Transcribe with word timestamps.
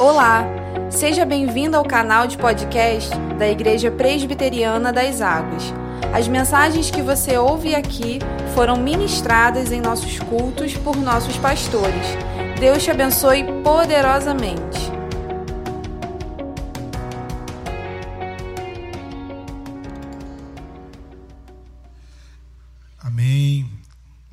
Olá, 0.00 0.46
seja 0.90 1.26
bem-vindo 1.26 1.76
ao 1.76 1.84
canal 1.84 2.26
de 2.26 2.38
podcast 2.38 3.10
da 3.38 3.46
Igreja 3.46 3.90
Presbiteriana 3.90 4.90
das 4.90 5.20
Águas. 5.20 5.62
As 6.14 6.26
mensagens 6.26 6.90
que 6.90 7.02
você 7.02 7.36
ouve 7.36 7.74
aqui 7.74 8.18
foram 8.54 8.78
ministradas 8.78 9.70
em 9.70 9.78
nossos 9.78 10.18
cultos 10.18 10.74
por 10.74 10.96
nossos 10.96 11.36
pastores. 11.36 12.06
Deus 12.58 12.82
te 12.82 12.90
abençoe 12.90 13.44
poderosamente. 13.62 14.78
Amém. 22.98 23.70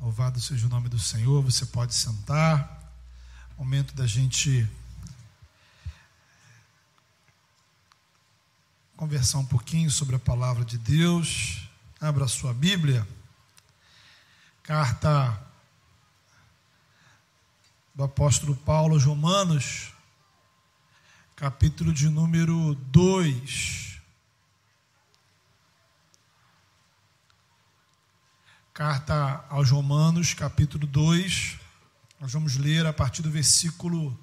Louvado 0.00 0.40
seja 0.40 0.66
o 0.66 0.70
nome 0.70 0.88
do 0.88 0.98
Senhor. 0.98 1.42
Você 1.42 1.66
pode 1.66 1.92
sentar. 1.92 2.90
Momento 3.58 3.94
da 3.94 4.06
gente 4.06 4.66
conversar 8.98 9.38
um 9.38 9.46
pouquinho 9.46 9.88
sobre 9.92 10.16
a 10.16 10.18
palavra 10.18 10.64
de 10.64 10.76
Deus. 10.76 11.68
Abra 12.00 12.24
a 12.24 12.28
sua 12.28 12.52
Bíblia. 12.52 13.06
Carta 14.60 15.40
do 17.94 18.02
apóstolo 18.02 18.56
Paulo 18.56 18.94
aos 18.94 19.04
Romanos, 19.04 19.92
capítulo 21.36 21.92
de 21.92 22.08
número 22.08 22.74
2. 22.74 24.00
Carta 28.74 29.44
aos 29.48 29.70
Romanos, 29.70 30.34
capítulo 30.34 30.88
2. 30.88 31.56
Nós 32.18 32.32
vamos 32.32 32.56
ler 32.56 32.84
a 32.84 32.92
partir 32.92 33.22
do 33.22 33.30
versículo 33.30 34.18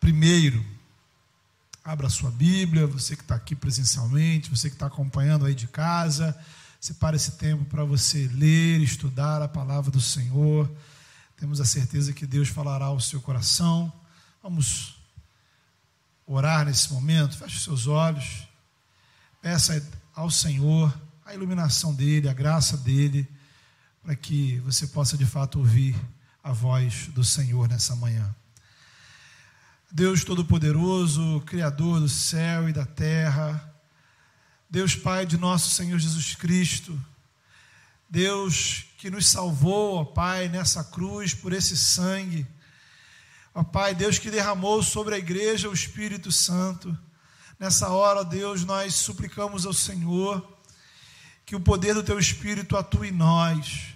1. 0.00 0.73
Abra 1.86 2.08
sua 2.08 2.30
Bíblia, 2.30 2.86
você 2.86 3.14
que 3.14 3.20
está 3.20 3.34
aqui 3.34 3.54
presencialmente, 3.54 4.48
você 4.48 4.70
que 4.70 4.74
está 4.74 4.86
acompanhando 4.86 5.44
aí 5.44 5.54
de 5.54 5.66
casa, 5.68 6.34
separe 6.80 7.16
esse 7.16 7.32
tempo 7.32 7.62
para 7.66 7.84
você 7.84 8.26
ler, 8.28 8.80
estudar 8.80 9.42
a 9.42 9.48
palavra 9.48 9.90
do 9.90 10.00
Senhor. 10.00 10.66
Temos 11.36 11.60
a 11.60 11.64
certeza 11.66 12.14
que 12.14 12.26
Deus 12.26 12.48
falará 12.48 12.86
ao 12.86 12.98
seu 13.00 13.20
coração. 13.20 13.92
Vamos 14.42 14.98
orar 16.26 16.64
nesse 16.64 16.90
momento. 16.90 17.36
Feche 17.36 17.56
os 17.56 17.64
seus 17.64 17.86
olhos. 17.86 18.48
Peça 19.42 19.86
ao 20.14 20.30
Senhor 20.30 20.90
a 21.22 21.34
iluminação 21.34 21.92
dele, 21.94 22.30
a 22.30 22.32
graça 22.32 22.78
dele, 22.78 23.28
para 24.02 24.16
que 24.16 24.58
você 24.60 24.86
possa 24.86 25.18
de 25.18 25.26
fato 25.26 25.58
ouvir 25.58 25.94
a 26.42 26.50
voz 26.50 27.08
do 27.08 27.22
Senhor 27.22 27.68
nessa 27.68 27.94
manhã. 27.94 28.34
Deus 29.96 30.24
Todo-Poderoso, 30.24 31.40
Criador 31.46 32.00
do 32.00 32.08
céu 32.08 32.68
e 32.68 32.72
da 32.72 32.84
terra, 32.84 33.72
Deus 34.68 34.96
Pai 34.96 35.24
de 35.24 35.38
nosso 35.38 35.70
Senhor 35.70 36.00
Jesus 36.00 36.34
Cristo, 36.34 37.00
Deus 38.10 38.86
que 38.98 39.08
nos 39.08 39.28
salvou, 39.28 39.98
ó 39.98 40.04
Pai, 40.04 40.48
nessa 40.48 40.82
cruz 40.82 41.32
por 41.32 41.52
esse 41.52 41.76
sangue, 41.76 42.44
ó 43.54 43.62
Pai, 43.62 43.94
Deus 43.94 44.18
que 44.18 44.32
derramou 44.32 44.82
sobre 44.82 45.14
a 45.14 45.18
igreja 45.18 45.68
o 45.68 45.72
Espírito 45.72 46.32
Santo, 46.32 46.98
nessa 47.56 47.88
hora, 47.90 48.22
ó 48.22 48.24
Deus, 48.24 48.64
nós 48.64 48.96
suplicamos 48.96 49.64
ao 49.64 49.72
Senhor 49.72 50.44
que 51.46 51.54
o 51.54 51.60
poder 51.60 51.94
do 51.94 52.02
Teu 52.02 52.18
Espírito 52.18 52.76
atue 52.76 53.10
em 53.10 53.12
nós, 53.12 53.94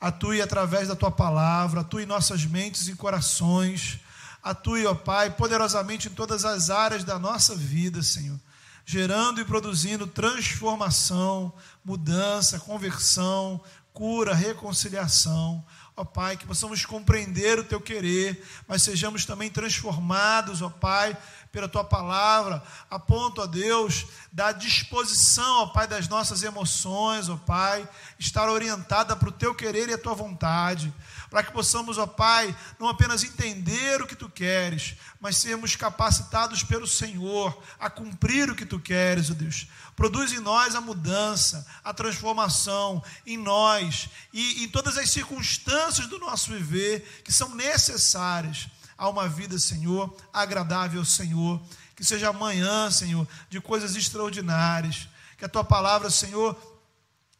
atue 0.00 0.40
através 0.40 0.88
da 0.88 0.96
Tua 0.96 1.10
palavra, 1.10 1.82
atue 1.82 2.04
em 2.04 2.06
nossas 2.06 2.46
mentes 2.46 2.88
e 2.88 2.96
corações, 2.96 4.00
Atue, 4.44 4.86
ó 4.86 4.94
Pai, 4.94 5.30
poderosamente 5.30 6.08
em 6.08 6.10
todas 6.10 6.44
as 6.44 6.68
áreas 6.68 7.02
da 7.02 7.18
nossa 7.18 7.56
vida, 7.56 8.02
Senhor, 8.02 8.38
gerando 8.84 9.40
e 9.40 9.44
produzindo 9.44 10.06
transformação, 10.06 11.50
mudança, 11.82 12.60
conversão, 12.60 13.58
cura, 13.94 14.34
reconciliação. 14.34 15.64
Ó 15.96 16.04
Pai, 16.04 16.36
que 16.36 16.44
possamos 16.44 16.84
compreender 16.84 17.58
o 17.58 17.64
teu 17.64 17.80
querer, 17.80 18.44
mas 18.68 18.82
sejamos 18.82 19.24
também 19.24 19.48
transformados, 19.48 20.60
ó 20.60 20.68
Pai, 20.68 21.16
pela 21.50 21.68
tua 21.68 21.84
palavra, 21.84 22.62
a 22.90 22.98
ponto, 22.98 23.40
ó 23.40 23.46
Deus, 23.46 24.04
da 24.30 24.52
disposição, 24.52 25.62
ó 25.62 25.66
Pai, 25.68 25.86
das 25.86 26.06
nossas 26.06 26.42
emoções, 26.42 27.30
ó 27.30 27.36
Pai, 27.36 27.88
estar 28.18 28.50
orientada 28.50 29.16
para 29.16 29.28
o 29.28 29.32
teu 29.32 29.54
querer 29.54 29.88
e 29.88 29.94
a 29.94 29.98
tua 29.98 30.14
vontade 30.14 30.92
para 31.34 31.42
que 31.42 31.50
possamos, 31.50 31.98
ó 31.98 32.06
Pai, 32.06 32.56
não 32.78 32.86
apenas 32.86 33.24
entender 33.24 34.00
o 34.00 34.06
que 34.06 34.14
tu 34.14 34.28
queres, 34.28 34.94
mas 35.20 35.36
sermos 35.36 35.74
capacitados 35.74 36.62
pelo 36.62 36.86
Senhor 36.86 37.60
a 37.76 37.90
cumprir 37.90 38.48
o 38.48 38.54
que 38.54 38.64
tu 38.64 38.78
queres, 38.78 39.32
ó 39.32 39.34
Deus. 39.34 39.66
Produz 39.96 40.32
em 40.32 40.38
nós 40.38 40.76
a 40.76 40.80
mudança, 40.80 41.66
a 41.82 41.92
transformação 41.92 43.02
em 43.26 43.36
nós 43.36 44.08
e 44.32 44.62
em 44.62 44.68
todas 44.68 44.96
as 44.96 45.10
circunstâncias 45.10 46.06
do 46.06 46.20
nosso 46.20 46.52
viver 46.52 47.22
que 47.24 47.32
são 47.32 47.52
necessárias 47.52 48.68
a 48.96 49.08
uma 49.08 49.28
vida, 49.28 49.58
Senhor, 49.58 50.16
agradável 50.32 51.04
Senhor. 51.04 51.60
Que 51.96 52.04
seja 52.04 52.28
amanhã, 52.28 52.92
Senhor, 52.92 53.26
de 53.50 53.60
coisas 53.60 53.96
extraordinárias. 53.96 55.08
Que 55.36 55.44
a 55.44 55.48
tua 55.48 55.64
palavra, 55.64 56.10
Senhor, 56.10 56.56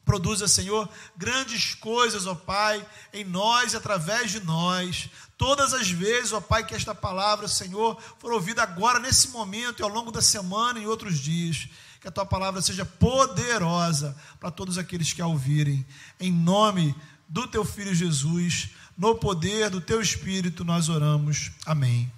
Produza, 0.04 0.46
Senhor, 0.46 0.88
grandes 1.16 1.74
coisas, 1.74 2.26
ó 2.26 2.34
Pai, 2.34 2.86
em 3.12 3.24
nós 3.24 3.72
e 3.72 3.76
através 3.76 4.30
de 4.30 4.40
nós. 4.40 5.08
Todas 5.38 5.72
as 5.72 5.90
vezes, 5.90 6.32
ó 6.32 6.40
Pai, 6.40 6.64
que 6.66 6.74
esta 6.74 6.94
palavra, 6.94 7.48
Senhor, 7.48 8.00
for 8.18 8.32
ouvida 8.32 8.62
agora, 8.62 9.00
nesse 9.00 9.28
momento 9.28 9.80
e 9.80 9.82
ao 9.82 9.88
longo 9.88 10.12
da 10.12 10.20
semana 10.20 10.78
e 10.78 10.86
outros 10.86 11.18
dias. 11.18 11.68
Que 12.00 12.08
a 12.08 12.10
tua 12.10 12.26
palavra 12.26 12.60
seja 12.60 12.84
poderosa 12.84 14.14
para 14.38 14.50
todos 14.50 14.76
aqueles 14.76 15.12
que 15.14 15.22
a 15.22 15.26
ouvirem. 15.26 15.86
Em 16.20 16.30
nome 16.30 16.94
do 17.26 17.46
teu 17.46 17.64
filho 17.64 17.94
Jesus, 17.94 18.68
no 18.98 19.14
poder 19.14 19.70
do 19.70 19.80
teu 19.80 20.02
espírito, 20.02 20.66
nós 20.66 20.90
oramos. 20.90 21.50
Amém. 21.64 22.12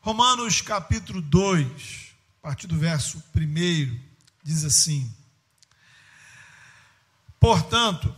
Romanos 0.00 0.62
capítulo 0.62 1.20
2, 1.20 1.66
a 2.40 2.48
partir 2.48 2.66
do 2.66 2.76
verso 2.76 3.22
1, 3.36 4.00
diz 4.42 4.64
assim. 4.64 5.14
Portanto, 7.42 8.14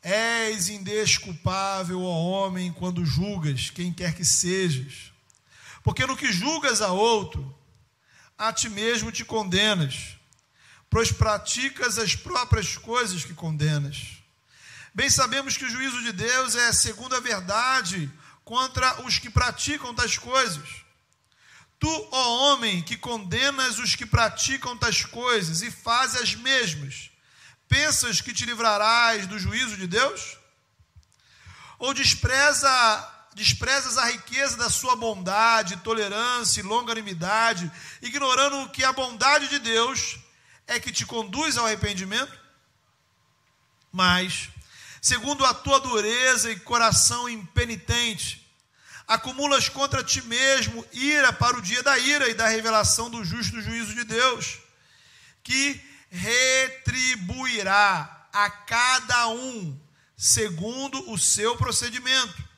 és 0.00 0.68
indesculpável, 0.68 2.00
ó 2.00 2.46
homem, 2.46 2.72
quando 2.72 3.04
julgas 3.04 3.70
quem 3.70 3.92
quer 3.92 4.14
que 4.14 4.24
sejas. 4.24 5.12
Porque 5.82 6.06
no 6.06 6.16
que 6.16 6.32
julgas 6.32 6.80
a 6.80 6.92
outro, 6.92 7.52
a 8.38 8.52
ti 8.52 8.68
mesmo 8.68 9.10
te 9.10 9.24
condenas, 9.24 10.16
pois 10.88 11.10
praticas 11.10 11.98
as 11.98 12.14
próprias 12.14 12.76
coisas 12.76 13.24
que 13.24 13.34
condenas. 13.34 14.22
Bem 14.94 15.10
sabemos 15.10 15.56
que 15.56 15.64
o 15.64 15.70
juízo 15.70 16.00
de 16.04 16.12
Deus 16.12 16.54
é 16.54 16.72
segundo 16.72 17.16
a 17.16 17.20
verdade 17.20 18.08
contra 18.44 19.02
os 19.02 19.18
que 19.18 19.28
praticam 19.28 19.92
tais 19.92 20.16
coisas. 20.16 20.68
Tu, 21.80 22.08
ó 22.12 22.52
homem, 22.54 22.80
que 22.82 22.96
condenas 22.96 23.80
os 23.80 23.96
que 23.96 24.06
praticam 24.06 24.78
tais 24.78 25.04
coisas 25.04 25.62
e 25.62 25.70
fazes 25.72 26.22
as 26.22 26.34
mesmas, 26.36 27.10
Pensas 27.68 28.20
que 28.20 28.32
te 28.32 28.46
livrarás 28.46 29.26
do 29.26 29.38
juízo 29.38 29.76
de 29.76 29.86
Deus? 29.86 30.38
Ou 31.78 31.92
despreza, 31.92 33.28
desprezas 33.34 33.98
a 33.98 34.06
riqueza 34.06 34.56
da 34.56 34.70
sua 34.70 34.96
bondade, 34.96 35.76
tolerância 35.78 36.60
e 36.60 36.64
longanimidade, 36.64 37.70
ignorando 38.00 38.70
que 38.70 38.82
a 38.82 38.92
bondade 38.92 39.48
de 39.48 39.58
Deus 39.58 40.18
é 40.66 40.80
que 40.80 40.90
te 40.90 41.04
conduz 41.04 41.56
ao 41.56 41.66
arrependimento? 41.66 42.32
Mas, 43.92 44.48
segundo 45.00 45.44
a 45.44 45.52
tua 45.52 45.78
dureza 45.78 46.50
e 46.50 46.58
coração 46.60 47.28
impenitente, 47.28 48.46
acumulas 49.06 49.68
contra 49.68 50.04
ti 50.04 50.22
mesmo 50.22 50.84
ira 50.92 51.32
para 51.32 51.56
o 51.56 51.62
dia 51.62 51.82
da 51.82 51.98
ira 51.98 52.28
e 52.28 52.34
da 52.34 52.48
revelação 52.48 53.08
do 53.08 53.24
justo 53.24 53.60
juízo 53.60 53.94
de 53.94 54.04
Deus, 54.04 54.58
que 55.42 55.80
retribuirá 56.10 58.28
a 58.32 58.50
cada 58.50 59.28
um 59.28 59.78
segundo 60.16 61.10
o 61.10 61.18
seu 61.18 61.56
procedimento. 61.56 62.48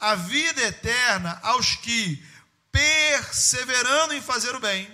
A 0.00 0.14
vida 0.14 0.60
eterna 0.62 1.38
aos 1.42 1.76
que, 1.76 2.24
perseverando 2.70 4.14
em 4.14 4.20
fazer 4.20 4.54
o 4.54 4.60
bem, 4.60 4.90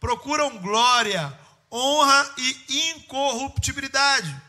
procuram 0.00 0.58
glória, 0.58 1.38
honra 1.70 2.34
e 2.36 2.90
incorruptibilidade. 2.90 4.42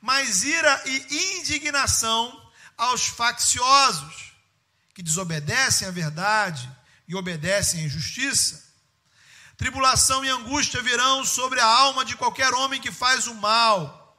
Mas 0.00 0.44
ira 0.44 0.82
e 0.84 1.38
indignação 1.38 2.52
aos 2.76 3.06
facciosos, 3.06 4.32
que 4.94 5.02
desobedecem 5.02 5.88
à 5.88 5.90
verdade 5.90 6.70
e 7.08 7.14
obedecem 7.14 7.80
à 7.80 7.84
injustiça 7.84 8.65
Tribulação 9.56 10.24
e 10.24 10.28
angústia 10.28 10.82
virão 10.82 11.24
sobre 11.24 11.60
a 11.60 11.66
alma 11.66 12.04
de 12.04 12.16
qualquer 12.16 12.52
homem 12.52 12.80
que 12.80 12.92
faz 12.92 13.26
o 13.26 13.34
mal, 13.34 14.16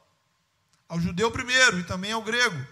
ao 0.88 1.00
judeu 1.00 1.30
primeiro 1.30 1.78
e 1.78 1.84
também 1.84 2.12
ao 2.12 2.22
grego. 2.22 2.66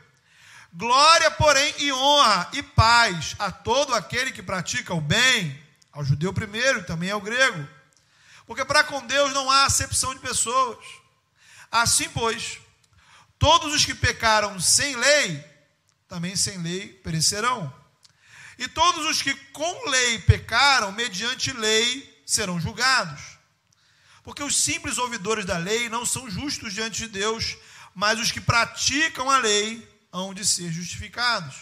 Glória, 0.72 1.30
porém, 1.30 1.74
e 1.78 1.92
honra 1.92 2.50
e 2.52 2.62
paz 2.62 3.36
a 3.38 3.50
todo 3.50 3.94
aquele 3.94 4.32
que 4.32 4.42
pratica 4.42 4.92
o 4.92 5.00
bem, 5.00 5.64
ao 5.92 6.04
judeu 6.04 6.32
primeiro 6.32 6.80
e 6.80 6.84
também 6.84 7.10
ao 7.10 7.20
grego. 7.20 7.66
Porque 8.46 8.64
para 8.64 8.84
com 8.84 9.06
Deus 9.06 9.32
não 9.32 9.50
há 9.50 9.64
acepção 9.64 10.12
de 10.12 10.20
pessoas. 10.20 10.84
Assim, 11.70 12.08
pois, 12.10 12.58
todos 13.38 13.74
os 13.74 13.84
que 13.84 13.94
pecaram 13.94 14.58
sem 14.60 14.96
lei, 14.96 15.44
também 16.08 16.36
sem 16.36 16.58
lei 16.58 16.88
perecerão. 16.88 17.72
E 18.58 18.68
todos 18.68 19.04
os 19.06 19.22
que 19.22 19.34
com 19.52 19.88
lei 19.88 20.18
pecaram, 20.20 20.92
mediante 20.92 21.52
lei, 21.52 22.15
serão 22.26 22.61
julgados. 22.61 23.38
Porque 24.23 24.43
os 24.43 24.56
simples 24.56 24.99
ouvidores 24.99 25.46
da 25.46 25.56
lei 25.56 25.88
não 25.88 26.05
são 26.05 26.28
justos 26.28 26.75
diante 26.75 26.99
de 26.99 27.08
Deus, 27.08 27.56
mas 27.94 28.20
os 28.20 28.31
que 28.31 28.40
praticam 28.40 29.31
a 29.31 29.38
lei 29.38 29.88
hão 30.12 30.34
de 30.34 30.44
ser 30.44 30.70
justificados. 30.70 31.55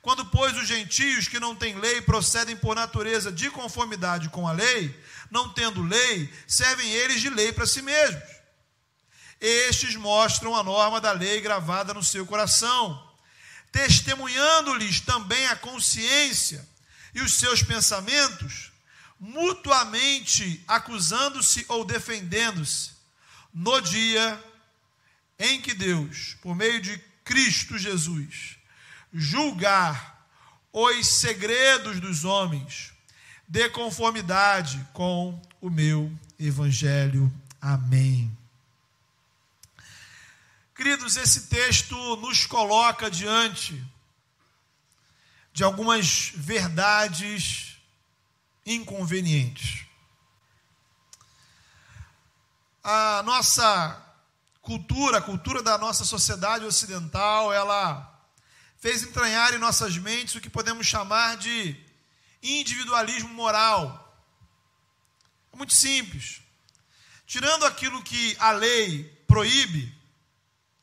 Quando, 0.00 0.24
pois, 0.26 0.56
os 0.56 0.66
gentios 0.66 1.28
que 1.28 1.38
não 1.38 1.54
têm 1.54 1.78
lei 1.78 2.00
procedem 2.00 2.56
por 2.56 2.74
natureza 2.74 3.30
de 3.30 3.50
conformidade 3.50 4.30
com 4.30 4.48
a 4.48 4.52
lei, 4.52 4.98
não 5.30 5.52
tendo 5.52 5.82
lei, 5.82 6.32
servem 6.46 6.90
eles 6.90 7.20
de 7.20 7.28
lei 7.28 7.52
para 7.52 7.66
si 7.66 7.82
mesmos. 7.82 8.22
Estes 9.40 9.96
mostram 9.96 10.56
a 10.56 10.62
norma 10.62 11.00
da 11.00 11.12
lei 11.12 11.40
gravada 11.40 11.92
no 11.92 12.02
seu 12.02 12.24
coração 12.24 13.12
testemunhando-lhes 13.72 15.00
também 15.00 15.46
a 15.46 15.56
consciência 15.56 16.68
e 17.14 17.22
os 17.22 17.34
seus 17.34 17.62
pensamentos, 17.62 18.70
mutuamente 19.22 20.64
acusando-se 20.66 21.64
ou 21.68 21.84
defendendo-se, 21.84 22.90
no 23.54 23.80
dia 23.80 24.42
em 25.38 25.62
que 25.62 25.72
Deus, 25.72 26.36
por 26.42 26.56
meio 26.56 26.82
de 26.82 26.98
Cristo 27.24 27.78
Jesus, 27.78 28.56
julgar 29.14 30.26
os 30.72 31.06
segredos 31.06 32.00
dos 32.00 32.24
homens, 32.24 32.92
de 33.46 33.68
conformidade 33.68 34.84
com 34.92 35.40
o 35.60 35.70
meu 35.70 36.10
evangelho. 36.36 37.32
Amém. 37.60 38.36
Queridos, 40.74 41.16
esse 41.16 41.42
texto 41.42 42.16
nos 42.16 42.44
coloca 42.44 43.08
diante 43.08 43.80
de 45.52 45.62
algumas 45.62 46.32
verdades 46.34 47.71
inconvenientes. 48.64 49.86
A 52.82 53.22
nossa 53.24 54.00
cultura, 54.60 55.18
a 55.18 55.22
cultura 55.22 55.62
da 55.62 55.76
nossa 55.78 56.04
sociedade 56.04 56.64
ocidental, 56.64 57.52
ela 57.52 58.08
fez 58.78 59.02
entranhar 59.02 59.54
em 59.54 59.58
nossas 59.58 59.96
mentes 59.96 60.34
o 60.34 60.40
que 60.40 60.50
podemos 60.50 60.86
chamar 60.86 61.36
de 61.36 61.76
individualismo 62.42 63.28
moral. 63.28 63.98
É 65.52 65.56
muito 65.56 65.72
simples. 65.72 66.42
Tirando 67.26 67.64
aquilo 67.64 68.02
que 68.02 68.36
a 68.38 68.50
lei 68.50 69.04
proíbe, 69.26 69.94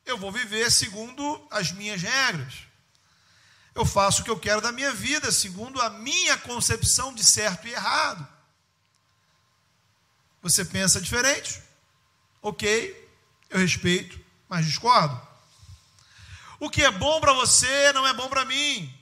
eu 0.05 0.17
vou 0.17 0.31
viver 0.31 0.71
segundo 0.71 1.47
as 1.51 1.71
minhas 1.71 2.01
regras. 2.01 2.68
Eu 3.79 3.85
faço 3.85 4.21
o 4.21 4.25
que 4.25 4.29
eu 4.29 4.37
quero 4.37 4.59
da 4.59 4.73
minha 4.73 4.91
vida, 4.91 5.31
segundo 5.31 5.81
a 5.81 5.89
minha 5.89 6.37
concepção 6.39 7.13
de 7.13 7.23
certo 7.23 7.65
e 7.65 7.71
errado. 7.71 8.27
Você 10.41 10.65
pensa 10.65 10.99
diferente? 10.99 11.63
Ok, 12.41 13.09
eu 13.49 13.57
respeito, 13.57 14.19
mas 14.49 14.65
discordo. 14.65 15.17
O 16.59 16.69
que 16.69 16.83
é 16.83 16.91
bom 16.91 17.21
para 17.21 17.31
você 17.31 17.93
não 17.93 18.05
é 18.05 18.13
bom 18.13 18.27
para 18.27 18.43
mim. 18.43 18.93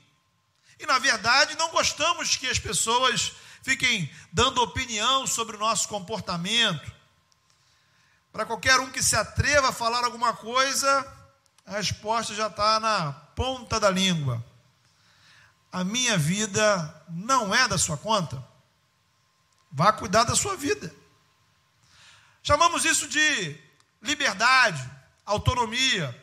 E 0.78 0.86
na 0.86 1.00
verdade, 1.00 1.56
não 1.56 1.72
gostamos 1.72 2.36
que 2.36 2.46
as 2.46 2.60
pessoas 2.60 3.32
fiquem 3.64 4.08
dando 4.32 4.62
opinião 4.62 5.26
sobre 5.26 5.56
o 5.56 5.58
nosso 5.58 5.88
comportamento, 5.88 6.92
para 8.30 8.46
qualquer 8.46 8.78
um 8.78 8.92
que 8.92 9.02
se 9.02 9.16
atreva 9.16 9.70
a 9.70 9.72
falar 9.72 10.04
alguma 10.04 10.34
coisa, 10.34 11.04
a 11.66 11.72
resposta 11.72 12.32
já 12.32 12.46
está 12.46 12.78
na 12.78 13.12
ponta 13.34 13.80
da 13.80 13.90
língua. 13.90 14.46
A 15.70 15.84
minha 15.84 16.16
vida 16.16 17.04
não 17.08 17.54
é 17.54 17.68
da 17.68 17.76
sua 17.76 17.96
conta. 17.96 18.42
Vá 19.70 19.92
cuidar 19.92 20.24
da 20.24 20.34
sua 20.34 20.56
vida. 20.56 20.94
Chamamos 22.42 22.84
isso 22.84 23.06
de 23.08 23.56
liberdade, 24.00 24.90
autonomia. 25.26 26.18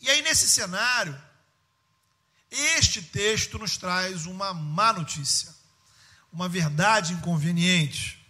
E 0.00 0.10
aí, 0.10 0.22
nesse 0.22 0.48
cenário, 0.48 1.16
este 2.50 3.00
texto 3.00 3.58
nos 3.58 3.76
traz 3.76 4.26
uma 4.26 4.52
má 4.52 4.92
notícia, 4.92 5.54
uma 6.32 6.48
verdade 6.48 7.14
inconveniente. 7.14 8.20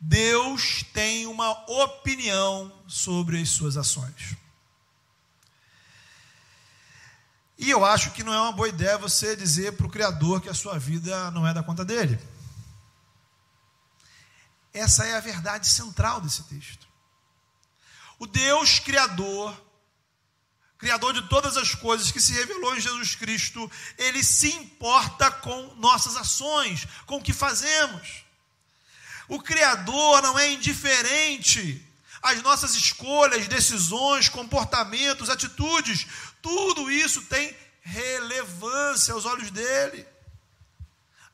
Deus 0.00 0.84
tem 0.92 1.26
uma 1.26 1.52
opinião 1.70 2.82
sobre 2.86 3.40
as 3.40 3.48
suas 3.48 3.76
ações. 3.76 4.36
E 7.64 7.70
eu 7.70 7.82
acho 7.82 8.10
que 8.10 8.22
não 8.22 8.34
é 8.34 8.38
uma 8.38 8.52
boa 8.52 8.68
ideia 8.68 8.98
você 8.98 9.34
dizer 9.34 9.72
para 9.72 9.86
o 9.86 9.90
Criador 9.90 10.38
que 10.38 10.50
a 10.50 10.54
sua 10.54 10.78
vida 10.78 11.30
não 11.30 11.48
é 11.48 11.54
da 11.54 11.62
conta 11.62 11.82
dele. 11.82 12.20
Essa 14.70 15.06
é 15.06 15.16
a 15.16 15.20
verdade 15.20 15.66
central 15.66 16.20
desse 16.20 16.42
texto. 16.42 16.86
O 18.18 18.26
Deus 18.26 18.80
Criador, 18.80 19.58
Criador 20.76 21.14
de 21.14 21.26
todas 21.26 21.56
as 21.56 21.74
coisas, 21.74 22.12
que 22.12 22.20
se 22.20 22.34
revelou 22.34 22.76
em 22.76 22.82
Jesus 22.82 23.14
Cristo, 23.14 23.70
ele 23.96 24.22
se 24.22 24.52
importa 24.52 25.30
com 25.30 25.74
nossas 25.76 26.18
ações, 26.18 26.86
com 27.06 27.16
o 27.16 27.22
que 27.22 27.32
fazemos. 27.32 28.26
O 29.26 29.40
Criador 29.40 30.20
não 30.20 30.38
é 30.38 30.52
indiferente 30.52 31.82
às 32.22 32.42
nossas 32.42 32.74
escolhas, 32.74 33.48
decisões, 33.48 34.28
comportamentos, 34.28 35.30
atitudes. 35.30 36.06
Tudo 36.44 36.90
isso 36.90 37.22
tem 37.22 37.56
relevância 37.80 39.14
aos 39.14 39.24
olhos 39.24 39.50
dele. 39.50 40.06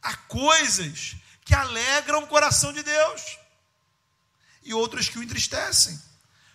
Há 0.01 0.15
coisas 0.15 1.17
que 1.45 1.53
alegram 1.53 2.23
o 2.23 2.29
coração 2.29 2.73
de 2.73 2.81
Deus 2.81 3.37
e 4.63 4.73
outras 4.73 5.09
que 5.09 5.19
o 5.19 5.23
entristecem, 5.25 6.01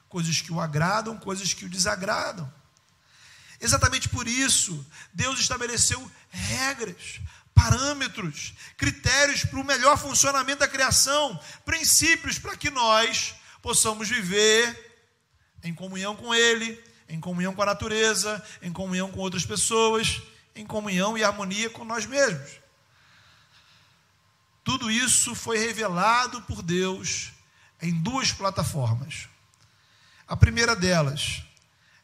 coisas 0.07 0.39
que 0.39 0.53
o 0.53 0.61
agradam, 0.61 1.17
coisas 1.17 1.53
que 1.53 1.65
o 1.65 1.69
desagradam. 1.69 2.49
Exatamente 3.59 4.07
por 4.07 4.25
isso, 4.25 4.89
Deus 5.13 5.37
estabeleceu 5.37 6.09
regras 6.29 7.19
parâmetros, 7.53 8.53
critérios 8.77 9.43
para 9.43 9.59
o 9.59 9.65
melhor 9.65 9.97
funcionamento 9.97 10.59
da 10.59 10.67
criação, 10.67 11.37
princípios 11.65 12.39
para 12.39 12.55
que 12.55 12.69
nós 12.69 13.35
possamos 13.61 14.07
viver 14.07 15.11
em 15.61 15.75
comunhão 15.75 16.15
com 16.15 16.33
Ele, 16.33 16.81
em 17.07 17.19
comunhão 17.19 17.53
com 17.53 17.61
a 17.61 17.65
natureza, 17.65 18.43
em 18.61 18.71
comunhão 18.71 19.11
com 19.11 19.19
outras 19.19 19.45
pessoas, 19.45 20.21
em 20.55 20.65
comunhão 20.65 21.17
e 21.17 21.23
harmonia 21.23 21.69
com 21.69 21.83
nós 21.83 22.05
mesmos. 22.05 22.51
Tudo 24.63 24.89
isso 24.89 25.35
foi 25.35 25.57
revelado 25.57 26.41
por 26.43 26.61
Deus 26.61 27.31
em 27.81 27.93
duas 27.93 28.31
plataformas. 28.31 29.27
A 30.27 30.35
primeira 30.35 30.75
delas 30.75 31.43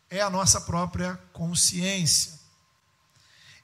é 0.10 0.22
a 0.22 0.30
nossa 0.30 0.62
própria 0.62 1.20
consciência 1.34 2.42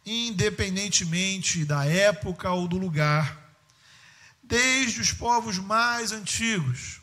independentemente 0.07 1.65
da 1.65 1.85
época 1.85 2.49
ou 2.51 2.67
do 2.67 2.77
lugar. 2.77 3.37
Desde 4.41 5.01
os 5.01 5.11
povos 5.11 5.57
mais 5.57 6.13
antigos, 6.13 7.01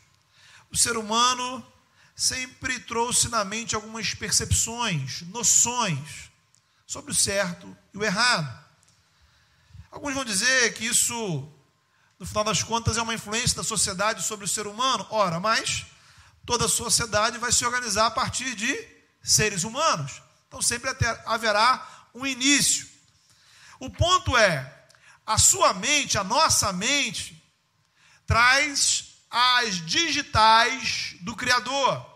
o 0.71 0.77
ser 0.77 0.97
humano 0.97 1.63
sempre 2.15 2.79
trouxe 2.79 3.27
na 3.27 3.43
mente 3.43 3.75
algumas 3.75 4.13
percepções, 4.13 5.21
noções 5.23 6.31
sobre 6.87 7.11
o 7.11 7.15
certo 7.15 7.75
e 7.93 7.97
o 7.97 8.03
errado. 8.03 8.63
Alguns 9.91 10.13
vão 10.13 10.23
dizer 10.23 10.73
que 10.73 10.85
isso, 10.85 11.51
no 12.17 12.25
final 12.25 12.45
das 12.45 12.63
contas, 12.63 12.97
é 12.97 13.01
uma 13.01 13.13
influência 13.13 13.57
da 13.57 13.63
sociedade 13.63 14.23
sobre 14.23 14.45
o 14.45 14.47
ser 14.47 14.65
humano. 14.65 15.05
Ora, 15.09 15.39
mas 15.39 15.85
toda 16.45 16.65
a 16.65 16.69
sociedade 16.69 17.37
vai 17.37 17.51
se 17.51 17.65
organizar 17.65 18.05
a 18.05 18.11
partir 18.11 18.55
de 18.55 18.87
seres 19.21 19.63
humanos. 19.63 20.21
Então 20.47 20.61
sempre 20.61 20.89
haverá 21.25 22.07
um 22.13 22.25
início. 22.25 22.87
O 23.79 23.89
ponto 23.89 24.37
é, 24.37 24.85
a 25.25 25.37
sua 25.37 25.73
mente, 25.73 26.17
a 26.17 26.23
nossa 26.23 26.71
mente, 26.71 27.43
traz 28.25 29.04
as 29.37 29.85
digitais 29.85 31.17
do 31.19 31.35
Criador. 31.35 32.09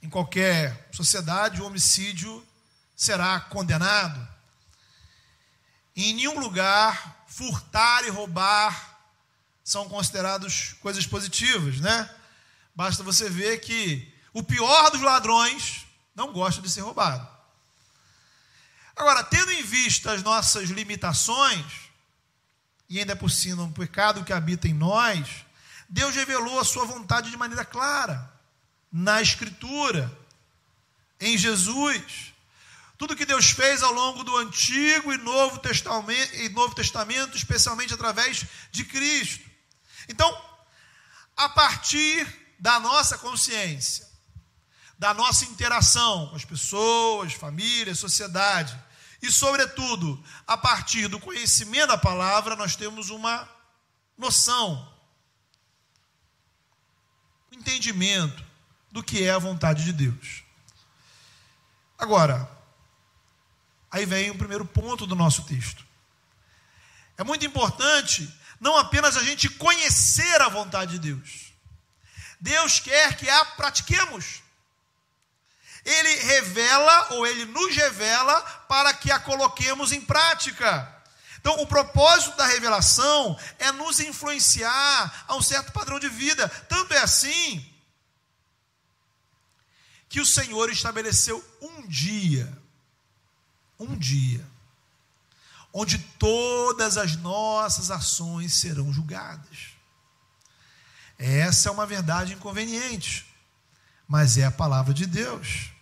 Em 0.00 0.08
qualquer 0.08 0.88
sociedade, 0.92 1.60
o 1.60 1.66
homicídio 1.66 2.46
será 2.94 3.40
condenado. 3.40 4.28
Em 5.96 6.14
nenhum 6.14 6.38
lugar, 6.38 7.24
furtar 7.26 8.04
e 8.04 8.10
roubar 8.10 9.00
são 9.64 9.88
considerados 9.88 10.74
coisas 10.74 11.04
positivas, 11.04 11.80
né? 11.80 12.08
Basta 12.72 13.02
você 13.02 13.28
ver 13.28 13.58
que 13.58 14.14
o 14.32 14.40
pior 14.40 14.90
dos 14.90 15.00
ladrões 15.00 15.84
não 16.14 16.32
gosta 16.32 16.62
de 16.62 16.70
ser 16.70 16.82
roubado. 16.82 17.26
Agora, 18.94 19.24
tendo 19.24 19.50
em 19.50 19.64
vista 19.64 20.12
as 20.12 20.22
nossas 20.22 20.70
limitações, 20.70 21.83
e 22.94 23.00
ainda 23.00 23.16
por 23.16 23.28
cima 23.28 23.64
um 23.64 23.72
pecado 23.72 24.22
que 24.22 24.32
habita 24.32 24.68
em 24.68 24.72
nós, 24.72 25.44
Deus 25.88 26.14
revelou 26.14 26.60
a 26.60 26.64
sua 26.64 26.84
vontade 26.84 27.28
de 27.28 27.36
maneira 27.36 27.64
clara, 27.64 28.32
na 28.92 29.20
Escritura, 29.20 30.16
em 31.18 31.36
Jesus. 31.36 32.32
Tudo 32.96 33.16
que 33.16 33.26
Deus 33.26 33.50
fez 33.50 33.82
ao 33.82 33.92
longo 33.92 34.22
do 34.22 34.36
Antigo 34.36 35.12
e 35.12 35.18
Novo 35.18 35.58
Testamento, 35.58 36.36
e 36.36 36.48
Novo 36.50 36.72
Testamento 36.72 37.36
especialmente 37.36 37.92
através 37.92 38.46
de 38.70 38.84
Cristo. 38.84 39.44
Então, 40.08 40.30
a 41.36 41.48
partir 41.48 42.24
da 42.60 42.78
nossa 42.78 43.18
consciência, 43.18 44.06
da 44.96 45.12
nossa 45.12 45.44
interação 45.46 46.28
com 46.28 46.36
as 46.36 46.44
pessoas, 46.44 47.32
família, 47.32 47.92
sociedade, 47.92 48.80
e, 49.24 49.32
sobretudo, 49.32 50.22
a 50.46 50.54
partir 50.54 51.08
do 51.08 51.18
conhecimento 51.18 51.88
da 51.88 51.96
palavra, 51.96 52.54
nós 52.54 52.76
temos 52.76 53.08
uma 53.08 53.48
noção, 54.18 54.86
um 57.50 57.56
entendimento 57.56 58.44
do 58.92 59.02
que 59.02 59.24
é 59.24 59.30
a 59.30 59.38
vontade 59.38 59.82
de 59.82 59.94
Deus. 59.94 60.42
Agora, 61.98 62.46
aí 63.90 64.04
vem 64.04 64.30
o 64.30 64.36
primeiro 64.36 64.66
ponto 64.66 65.06
do 65.06 65.14
nosso 65.14 65.44
texto. 65.44 65.82
É 67.16 67.24
muito 67.24 67.46
importante 67.46 68.30
não 68.60 68.76
apenas 68.76 69.16
a 69.16 69.22
gente 69.22 69.48
conhecer 69.48 70.42
a 70.42 70.50
vontade 70.50 70.98
de 70.98 71.14
Deus. 71.14 71.54
Deus 72.38 72.78
quer 72.78 73.16
que 73.16 73.26
a 73.26 73.42
pratiquemos. 73.46 74.42
Ele 75.84 76.14
revela 76.22 77.14
ou 77.14 77.26
ele 77.26 77.44
nos 77.44 77.74
revela 77.76 78.40
para 78.68 78.94
que 78.94 79.10
a 79.10 79.18
coloquemos 79.18 79.92
em 79.92 80.00
prática. 80.00 80.90
Então, 81.44 81.60
o 81.60 81.66
propósito 81.66 82.34
da 82.38 82.46
revelação 82.46 83.38
é 83.58 83.70
nos 83.70 84.00
influenciar 84.00 85.24
a 85.28 85.36
um 85.36 85.42
certo 85.42 85.72
padrão 85.72 86.00
de 86.00 86.08
vida. 86.08 86.48
Tanto 86.48 86.94
é 86.94 87.00
assim 87.00 87.70
que 90.08 90.22
o 90.22 90.24
Senhor 90.24 90.70
estabeleceu 90.70 91.44
um 91.60 91.86
dia, 91.86 92.50
um 93.78 93.94
dia, 93.94 94.42
onde 95.70 95.98
todas 95.98 96.96
as 96.96 97.14
nossas 97.16 97.90
ações 97.90 98.54
serão 98.54 98.90
julgadas. 98.90 99.74
Essa 101.18 101.68
é 101.68 101.72
uma 101.72 101.84
verdade 101.84 102.32
inconveniente, 102.32 103.26
mas 104.08 104.38
é 104.38 104.46
a 104.46 104.50
palavra 104.50 104.94
de 104.94 105.04
Deus. 105.04 105.73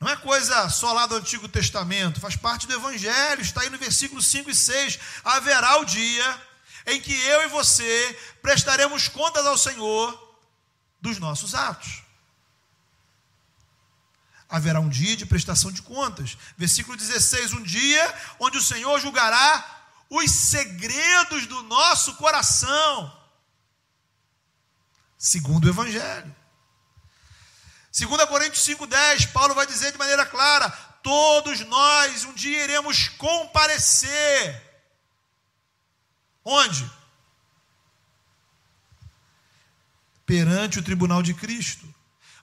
Não 0.00 0.08
é 0.08 0.16
coisa 0.16 0.66
só 0.70 0.94
lá 0.94 1.04
do 1.04 1.16
Antigo 1.16 1.46
Testamento, 1.46 2.20
faz 2.20 2.34
parte 2.34 2.66
do 2.66 2.72
Evangelho, 2.72 3.42
está 3.42 3.60
aí 3.60 3.68
no 3.68 3.76
versículo 3.76 4.22
5 4.22 4.48
e 4.48 4.54
6. 4.54 4.98
Haverá 5.22 5.78
o 5.78 5.84
dia 5.84 6.42
em 6.86 6.98
que 6.98 7.12
eu 7.12 7.42
e 7.42 7.48
você 7.48 8.18
prestaremos 8.40 9.08
contas 9.08 9.44
ao 9.44 9.58
Senhor 9.58 10.38
dos 11.02 11.18
nossos 11.18 11.54
atos. 11.54 12.02
Haverá 14.48 14.80
um 14.80 14.88
dia 14.88 15.14
de 15.16 15.26
prestação 15.26 15.70
de 15.70 15.82
contas. 15.82 16.36
Versículo 16.56 16.96
16: 16.96 17.52
um 17.52 17.62
dia 17.62 18.02
onde 18.40 18.56
o 18.56 18.62
Senhor 18.62 18.98
julgará 18.98 19.82
os 20.08 20.30
segredos 20.30 21.46
do 21.46 21.62
nosso 21.64 22.16
coração, 22.16 23.16
segundo 25.18 25.66
o 25.66 25.68
Evangelho. 25.68 26.39
2 27.92 28.24
Coríntios 28.26 28.64
5,10, 28.64 29.32
Paulo 29.32 29.54
vai 29.54 29.66
dizer 29.66 29.90
de 29.90 29.98
maneira 29.98 30.24
clara: 30.24 30.70
todos 31.02 31.60
nós 31.60 32.24
um 32.24 32.32
dia 32.32 32.64
iremos 32.64 33.08
comparecer. 33.08 34.62
Onde? 36.44 36.90
Perante 40.24 40.78
o 40.78 40.82
tribunal 40.82 41.22
de 41.22 41.34
Cristo. 41.34 41.92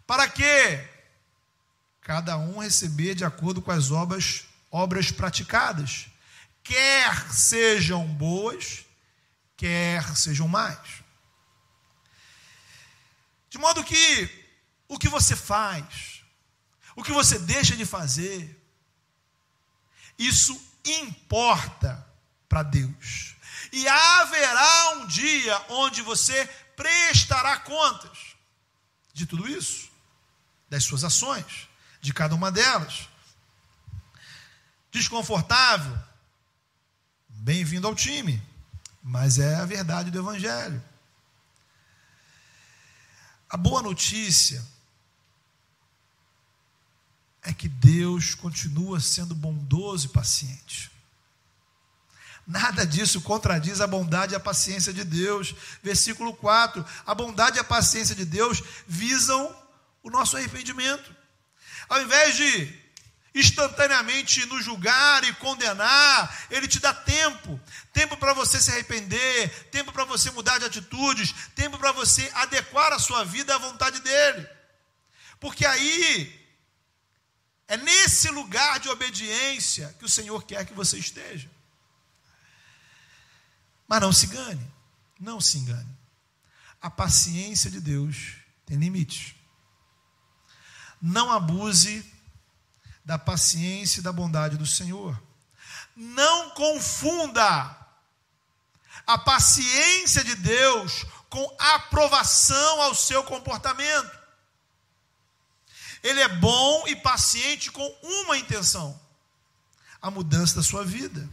Para 0.05 0.27
quê? 0.27 0.85
Cada 2.01 2.37
um 2.37 2.59
receber 2.59 3.15
de 3.15 3.23
acordo 3.23 3.61
com 3.61 3.71
as 3.71 3.91
obras, 3.91 4.45
obras 4.69 5.11
praticadas, 5.11 6.07
quer 6.63 7.31
sejam 7.31 8.05
boas, 8.05 8.85
quer 9.55 10.15
sejam 10.15 10.47
más. 10.47 10.77
De 13.49 13.57
modo 13.57 13.83
que 13.83 14.36
o 14.87 14.97
que 14.97 15.09
você 15.09 15.35
faz, 15.35 16.23
o 16.95 17.03
que 17.03 17.11
você 17.11 17.37
deixa 17.39 17.75
de 17.75 17.85
fazer, 17.85 18.57
isso 20.17 20.59
importa 20.85 22.05
para 22.47 22.63
Deus. 22.63 23.35
E 23.71 23.87
haverá 23.87 24.91
um 24.95 25.07
dia 25.07 25.65
onde 25.69 26.01
você 26.01 26.45
prestará 26.75 27.57
contas 27.59 28.35
de 29.13 29.25
tudo 29.25 29.47
isso, 29.47 29.89
das 30.69 30.83
suas 30.83 31.03
ações, 31.03 31.67
de 31.99 32.13
cada 32.13 32.35
uma 32.35 32.51
delas. 32.51 33.09
Desconfortável? 34.91 35.97
Bem-vindo 37.27 37.87
ao 37.87 37.95
time, 37.95 38.41
mas 39.03 39.37
é 39.39 39.55
a 39.55 39.65
verdade 39.65 40.11
do 40.11 40.19
Evangelho. 40.19 40.83
A 43.49 43.55
boa 43.55 43.81
notícia 43.81 44.65
é 47.47 47.53
que 47.53 47.69
Deus 47.69 48.35
continua 48.35 48.99
sendo 48.99 49.33
bondoso 49.33 50.07
e 50.07 50.09
paciente. 50.09 50.91
Nada 52.45 52.85
disso 52.85 53.21
contradiz 53.21 53.79
a 53.79 53.87
bondade 53.87 54.33
e 54.33 54.35
a 54.35 54.39
paciência 54.39 54.93
de 54.93 55.05
Deus. 55.05 55.55
Versículo 55.81 56.33
4: 56.33 56.85
a 57.05 57.15
bondade 57.15 57.57
e 57.57 57.59
a 57.59 57.63
paciência 57.63 58.13
de 58.13 58.25
Deus 58.25 58.61
visam 58.85 59.55
o 60.03 60.09
nosso 60.09 60.35
arrependimento. 60.35 61.15
Ao 61.87 62.01
invés 62.01 62.35
de 62.35 62.87
instantaneamente 63.33 64.45
nos 64.47 64.65
julgar 64.65 65.23
e 65.23 65.33
condenar, 65.35 66.47
Ele 66.49 66.67
te 66.67 66.79
dá 66.79 66.93
tempo 66.93 67.59
tempo 67.93 68.15
para 68.17 68.33
você 68.33 68.61
se 68.61 68.69
arrepender, 68.69 69.49
tempo 69.71 69.91
para 69.91 70.05
você 70.05 70.29
mudar 70.31 70.59
de 70.59 70.65
atitudes, 70.65 71.33
tempo 71.55 71.79
para 71.79 71.91
você 71.93 72.29
adequar 72.35 72.93
a 72.93 72.99
sua 72.99 73.23
vida 73.25 73.55
à 73.55 73.57
vontade 73.57 74.01
dEle. 74.01 74.47
Porque 75.39 75.65
aí 75.65 76.46
é 77.67 77.75
nesse 77.77 78.29
lugar 78.29 78.79
de 78.79 78.89
obediência 78.89 79.93
que 79.99 80.05
o 80.05 80.09
Senhor 80.09 80.43
quer 80.43 80.65
que 80.65 80.73
você 80.73 80.97
esteja. 80.97 81.49
Mas 83.87 84.01
não 84.01 84.13
se 84.13 84.25
engane, 84.25 84.71
não 85.19 85.41
se 85.41 85.57
engane. 85.57 85.97
A 86.81 86.89
paciência 86.89 87.69
de 87.69 87.81
Deus 87.81 88.35
tem 88.65 88.77
limites. 88.77 89.35
Não 91.01 91.31
abuse 91.31 92.05
da 93.03 93.17
paciência 93.17 93.99
e 93.99 94.03
da 94.03 94.11
bondade 94.11 94.57
do 94.57 94.65
Senhor. 94.65 95.21
Não 95.95 96.51
confunda 96.51 97.77
a 99.05 99.17
paciência 99.17 100.23
de 100.23 100.35
Deus 100.35 101.05
com 101.29 101.55
aprovação 101.59 102.81
ao 102.81 102.95
seu 102.95 103.23
comportamento. 103.23 104.16
Ele 106.07 106.21
é 106.21 106.27
bom 106.29 106.87
e 106.87 106.95
paciente 106.95 107.69
com 107.69 107.85
uma 108.01 108.37
intenção: 108.37 108.97
a 110.01 110.09
mudança 110.09 110.55
da 110.55 110.63
sua 110.63 110.85
vida. 110.85 111.27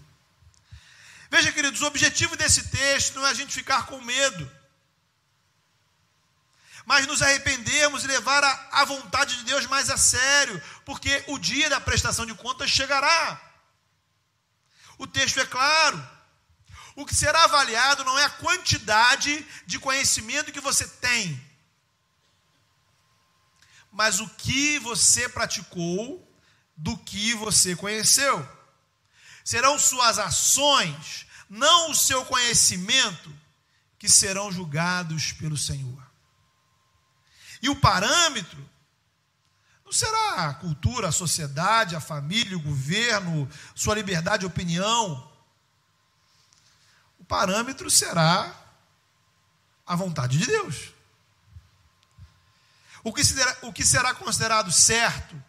Veja, 1.30 1.52
queridos, 1.52 1.80
o 1.80 1.86
objetivo 1.86 2.36
desse 2.36 2.70
texto 2.70 3.14
não 3.14 3.26
é 3.26 3.30
a 3.30 3.34
gente 3.34 3.54
ficar 3.54 3.86
com 3.86 4.00
medo, 4.00 4.50
mas 6.84 7.06
nos 7.06 7.22
arrependermos 7.22 8.02
e 8.02 8.08
levar 8.08 8.42
a, 8.42 8.80
a 8.80 8.84
vontade 8.84 9.36
de 9.36 9.44
Deus 9.44 9.64
mais 9.66 9.90
a 9.90 9.96
sério, 9.96 10.60
porque 10.84 11.22
o 11.28 11.38
dia 11.38 11.70
da 11.70 11.80
prestação 11.80 12.26
de 12.26 12.34
contas 12.34 12.68
chegará. 12.68 13.40
O 14.98 15.06
texto 15.06 15.38
é 15.38 15.46
claro. 15.46 16.04
O 16.96 17.06
que 17.06 17.14
será 17.14 17.44
avaliado 17.44 18.04
não 18.04 18.18
é 18.18 18.24
a 18.24 18.30
quantidade 18.30 19.46
de 19.66 19.78
conhecimento 19.78 20.52
que 20.52 20.60
você 20.60 20.86
tem, 20.86 21.40
mas 23.94 24.18
o 24.18 24.28
que 24.28 24.76
você 24.80 25.28
praticou 25.28 26.28
do 26.76 26.98
que 26.98 27.32
você 27.34 27.76
conheceu. 27.76 28.46
Serão 29.44 29.78
suas 29.78 30.18
ações, 30.18 31.26
não 31.48 31.92
o 31.92 31.94
seu 31.94 32.24
conhecimento, 32.24 33.32
que 33.96 34.08
serão 34.08 34.50
julgados 34.50 35.32
pelo 35.32 35.56
Senhor. 35.56 36.04
E 37.62 37.68
o 37.68 37.76
parâmetro 37.76 38.68
não 39.84 39.92
será 39.92 40.48
a 40.48 40.54
cultura, 40.54 41.08
a 41.08 41.12
sociedade, 41.12 41.94
a 41.94 42.00
família, 42.00 42.56
o 42.56 42.62
governo, 42.62 43.48
sua 43.76 43.94
liberdade 43.94 44.40
de 44.40 44.46
opinião. 44.46 45.30
O 47.20 47.24
parâmetro 47.24 47.88
será 47.88 48.60
a 49.86 49.94
vontade 49.94 50.36
de 50.36 50.46
Deus. 50.46 50.93
O 53.04 53.12
que, 53.12 53.22
será, 53.22 53.56
o 53.62 53.72
que 53.72 53.84
será 53.84 54.14
considerado 54.14 54.72
certo 54.72 55.40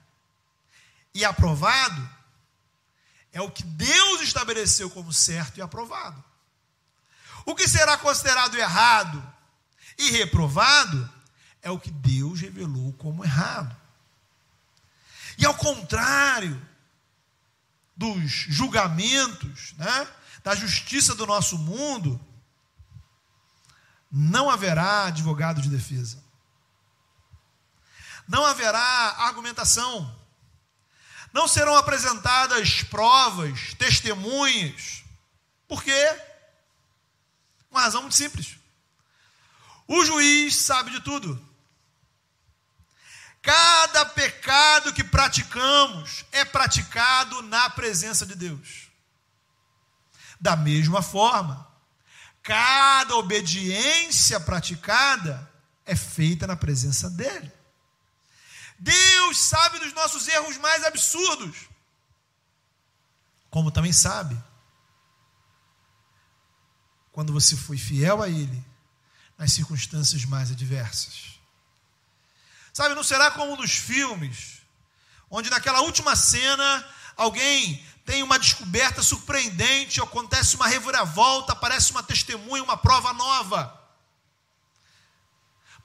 e 1.13 1.23
aprovado 1.23 2.09
é 3.31 3.41
o 3.41 3.49
que 3.49 3.63
Deus 3.63 4.21
estabeleceu 4.21 4.89
como 4.89 5.13
certo 5.13 5.57
e 5.57 5.61
aprovado. 5.61 6.21
O 7.45 7.55
que 7.55 7.67
será 7.67 7.97
considerado 7.97 8.55
errado 8.55 9.33
e 9.97 10.11
reprovado 10.11 11.09
é 11.61 11.71
o 11.71 11.79
que 11.79 11.91
Deus 11.91 12.41
revelou 12.41 12.91
como 12.93 13.23
errado. 13.23 13.75
E 15.37 15.45
ao 15.45 15.53
contrário 15.53 16.61
dos 17.95 18.29
julgamentos, 18.29 19.73
né, 19.77 20.07
da 20.43 20.53
justiça 20.55 21.15
do 21.15 21.25
nosso 21.25 21.57
mundo, 21.57 22.19
não 24.11 24.49
haverá 24.49 25.05
advogado 25.05 25.61
de 25.61 25.69
defesa. 25.69 26.24
Não 28.27 28.45
haverá 28.45 29.15
argumentação. 29.19 30.13
Não 31.31 31.47
serão 31.47 31.75
apresentadas 31.75 32.81
provas, 32.83 33.73
testemunhas. 33.77 35.03
Por 35.67 35.83
quê? 35.83 36.21
Uma 37.69 37.81
razão 37.81 38.01
muito 38.01 38.15
simples. 38.15 38.57
O 39.87 40.03
juiz 40.05 40.55
sabe 40.55 40.91
de 40.91 41.01
tudo. 41.01 41.43
Cada 43.41 44.05
pecado 44.05 44.93
que 44.93 45.03
praticamos 45.03 46.25
é 46.31 46.43
praticado 46.43 47.43
na 47.43 47.69
presença 47.69 48.25
de 48.25 48.33
Deus. 48.33 48.89
Da 50.39 50.55
mesma 50.55 51.01
forma, 51.01 51.67
cada 52.41 53.15
obediência 53.17 54.39
praticada 54.39 55.51
é 55.85 55.95
feita 55.95 56.47
na 56.47 56.55
presença 56.55 57.09
dele. 57.09 57.51
Deus 58.77 59.37
sabe 59.37 59.79
dos 59.79 59.93
nossos 59.93 60.27
erros 60.27 60.57
mais 60.57 60.83
absurdos, 60.83 61.69
como 63.49 63.71
também 63.71 63.93
sabe 63.93 64.37
quando 67.11 67.31
você 67.31 67.55
foi 67.55 67.77
fiel 67.77 68.21
a 68.21 68.27
Ele 68.27 68.65
nas 69.37 69.53
circunstâncias 69.53 70.25
mais 70.25 70.51
adversas. 70.51 71.39
Sabe, 72.73 72.93
não 72.93 73.03
será 73.03 73.31
como 73.31 73.55
nos 73.55 73.71
filmes, 73.71 74.61
onde 75.29 75.49
naquela 75.49 75.79
última 75.81 76.13
cena 76.15 76.85
alguém 77.15 77.81
tem 78.05 78.21
uma 78.21 78.37
descoberta 78.37 79.01
surpreendente, 79.01 80.01
acontece 80.01 80.57
uma 80.57 80.67
reviravolta, 80.67 81.53
aparece 81.53 81.91
uma 81.91 82.03
testemunha, 82.03 82.63
uma 82.63 82.75
prova 82.75 83.13
nova. 83.13 83.84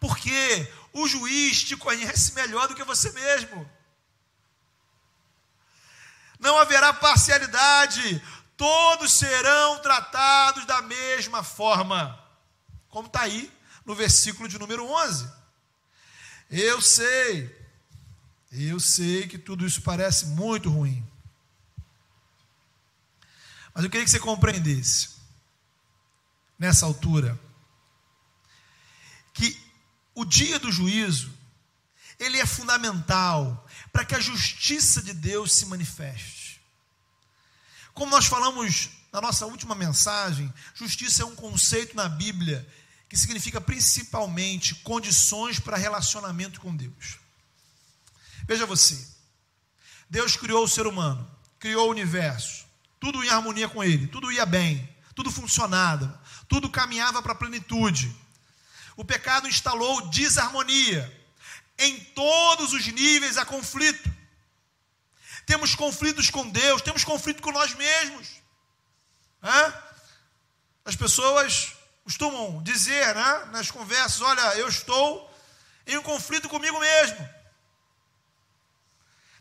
Porque 0.00 0.73
o 0.92 1.07
juiz 1.07 1.62
te 1.62 1.76
conhece 1.76 2.33
melhor 2.33 2.66
do 2.66 2.75
que 2.75 2.83
você 2.83 3.12
mesmo. 3.12 3.71
Não 6.38 6.59
haverá 6.59 6.92
parcialidade, 6.95 8.21
todos 8.57 9.12
serão 9.12 9.78
tratados 9.80 10.64
da 10.64 10.80
mesma 10.80 11.45
forma. 11.45 12.19
Como 12.88 13.07
está 13.07 13.21
aí 13.21 13.52
no 13.85 13.95
versículo 13.95 14.49
de 14.49 14.59
número 14.59 14.90
11. 14.90 15.30
Eu 16.50 16.80
sei, 16.80 17.54
eu 18.50 18.80
sei 18.80 19.28
que 19.28 19.38
tudo 19.38 19.66
isso 19.66 19.83
parece 19.83 20.26
muito 20.26 20.71
ruim. 20.71 21.07
Mas 23.75 23.85
eu 23.85 23.90
queria 23.90 24.04
que 24.04 24.11
você 24.11 24.19
compreendesse, 24.19 25.11
nessa 26.59 26.87
altura, 26.87 27.38
o 30.20 30.24
dia 30.24 30.58
do 30.58 30.70
juízo, 30.70 31.32
ele 32.18 32.38
é 32.38 32.44
fundamental 32.44 33.66
para 33.90 34.04
que 34.04 34.14
a 34.14 34.20
justiça 34.20 35.00
de 35.00 35.14
Deus 35.14 35.52
se 35.52 35.64
manifeste. 35.64 36.60
Como 37.94 38.10
nós 38.10 38.26
falamos 38.26 38.90
na 39.10 39.23
nossa 39.23 39.47
última 39.47 39.75
mensagem, 39.75 40.52
justiça 40.75 41.23
é 41.23 41.25
um 41.25 41.34
conceito 41.34 41.97
na 41.97 42.06
Bíblia 42.06 42.68
que 43.08 43.16
significa 43.16 43.62
principalmente 43.62 44.75
condições 44.76 45.58
para 45.58 45.78
relacionamento 45.78 46.60
com 46.60 46.76
Deus. 46.76 47.18
Veja 48.47 48.66
você, 48.66 49.08
Deus 50.10 50.36
criou 50.36 50.64
o 50.64 50.68
ser 50.68 50.86
humano, 50.86 51.28
criou 51.58 51.88
o 51.88 51.90
universo, 51.90 52.66
tudo 53.00 53.25
em 53.25 53.30
harmonia 53.30 53.71
com 53.71 53.82
ele, 53.82 54.06
tudo 54.06 54.30
ia 54.30 54.45
bem, 54.45 54.86
tudo 55.14 55.30
funcionava, 55.30 56.23
tudo 56.47 56.68
caminhava 56.68 57.23
para 57.23 57.32
a 57.32 57.36
plenitude. 57.36 58.14
O 59.00 59.04
pecado 59.04 59.49
instalou 59.49 60.08
desarmonia. 60.10 61.10
Em 61.78 61.99
todos 62.00 62.75
os 62.75 62.86
níveis 62.89 63.39
há 63.39 63.47
conflito. 63.47 64.15
Temos 65.47 65.75
conflitos 65.75 66.28
com 66.28 66.47
Deus, 66.47 66.82
temos 66.82 67.02
conflito 67.02 67.41
com 67.41 67.50
nós 67.50 67.73
mesmos. 67.75 68.28
As 70.84 70.95
pessoas 70.95 71.73
costumam 72.04 72.63
dizer 72.63 73.15
né, 73.15 73.49
nas 73.52 73.71
conversas: 73.71 74.21
olha, 74.21 74.58
eu 74.58 74.69
estou 74.69 75.34
em 75.86 75.97
um 75.97 76.02
conflito 76.02 76.47
comigo 76.47 76.78
mesmo. 76.78 77.26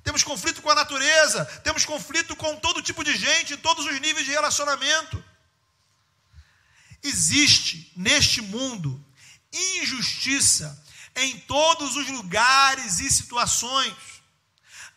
Temos 0.05 0.23
conflito 0.23 0.61
com 0.61 0.69
a 0.69 0.75
natureza, 0.75 1.43
temos 1.65 1.83
conflito 1.83 2.33
com 2.33 2.55
todo 2.55 2.81
tipo 2.81 3.03
de 3.03 3.13
gente, 3.13 3.55
em 3.55 3.57
todos 3.57 3.85
os 3.85 3.99
níveis 3.99 4.25
de 4.25 4.31
relacionamento. 4.31 5.21
Existe 7.03 7.91
neste 7.97 8.41
mundo 8.41 9.05
injustiça 9.51 10.83
em 11.15 11.39
todos 11.41 11.95
os 11.95 12.07
lugares 12.07 12.99
e 12.99 13.09
situações. 13.09 13.95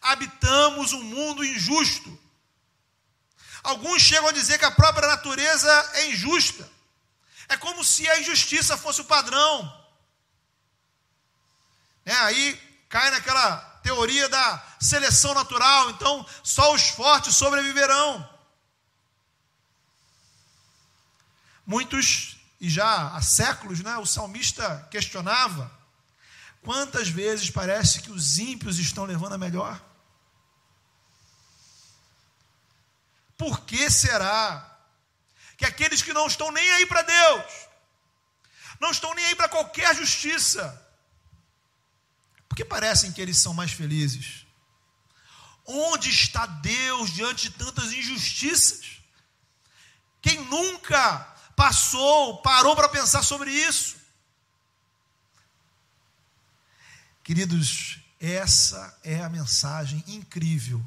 Habitamos 0.00 0.92
um 0.92 1.02
mundo 1.02 1.44
injusto. 1.44 2.18
Alguns 3.62 4.02
chegam 4.02 4.28
a 4.28 4.32
dizer 4.32 4.58
que 4.58 4.64
a 4.64 4.70
própria 4.70 5.08
natureza 5.08 5.90
é 5.94 6.10
injusta. 6.10 6.68
É 7.48 7.56
como 7.56 7.84
se 7.84 8.08
a 8.08 8.20
injustiça 8.20 8.76
fosse 8.76 9.00
o 9.00 9.04
padrão. 9.04 9.80
É, 12.04 12.14
aí 12.14 12.54
cai 12.88 13.10
naquela 13.10 13.56
teoria 13.82 14.28
da 14.28 14.64
seleção 14.80 15.34
natural, 15.34 15.90
então 15.90 16.26
só 16.42 16.74
os 16.74 16.88
fortes 16.88 17.34
sobreviverão. 17.34 18.28
Muitos 21.64 22.36
e 22.62 22.70
já 22.70 23.08
há 23.08 23.20
séculos, 23.20 23.80
né, 23.80 23.98
o 23.98 24.06
salmista 24.06 24.86
questionava: 24.88 25.68
quantas 26.62 27.08
vezes 27.08 27.50
parece 27.50 28.00
que 28.00 28.12
os 28.12 28.38
ímpios 28.38 28.78
estão 28.78 29.04
levando 29.04 29.32
a 29.32 29.38
melhor? 29.38 29.82
Por 33.36 33.62
que 33.62 33.90
será 33.90 34.78
que 35.56 35.64
aqueles 35.64 36.02
que 36.02 36.12
não 36.12 36.28
estão 36.28 36.52
nem 36.52 36.70
aí 36.70 36.86
para 36.86 37.02
Deus, 37.02 37.52
não 38.78 38.92
estão 38.92 39.12
nem 39.12 39.24
aí 39.24 39.34
para 39.34 39.48
qualquer 39.48 39.96
justiça, 39.96 40.64
porque 42.48 42.64
parecem 42.64 43.10
que 43.10 43.20
eles 43.20 43.38
são 43.40 43.52
mais 43.52 43.72
felizes? 43.72 44.46
Onde 45.66 46.10
está 46.10 46.46
Deus 46.46 47.10
diante 47.10 47.50
de 47.50 47.58
tantas 47.58 47.92
injustiças? 47.92 49.02
Quem 50.20 50.44
nunca 50.44 51.31
passou, 51.56 52.38
parou 52.42 52.74
para 52.74 52.88
pensar 52.88 53.22
sobre 53.22 53.50
isso. 53.50 53.96
Queridos, 57.22 58.00
essa 58.20 58.98
é 59.02 59.22
a 59.22 59.28
mensagem 59.28 60.02
incrível, 60.06 60.84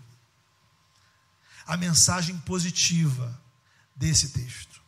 a 1.65 1.78
mensagem 1.78 2.38
positiva 2.39 3.41
desse 3.95 4.30
texto. 4.30 4.82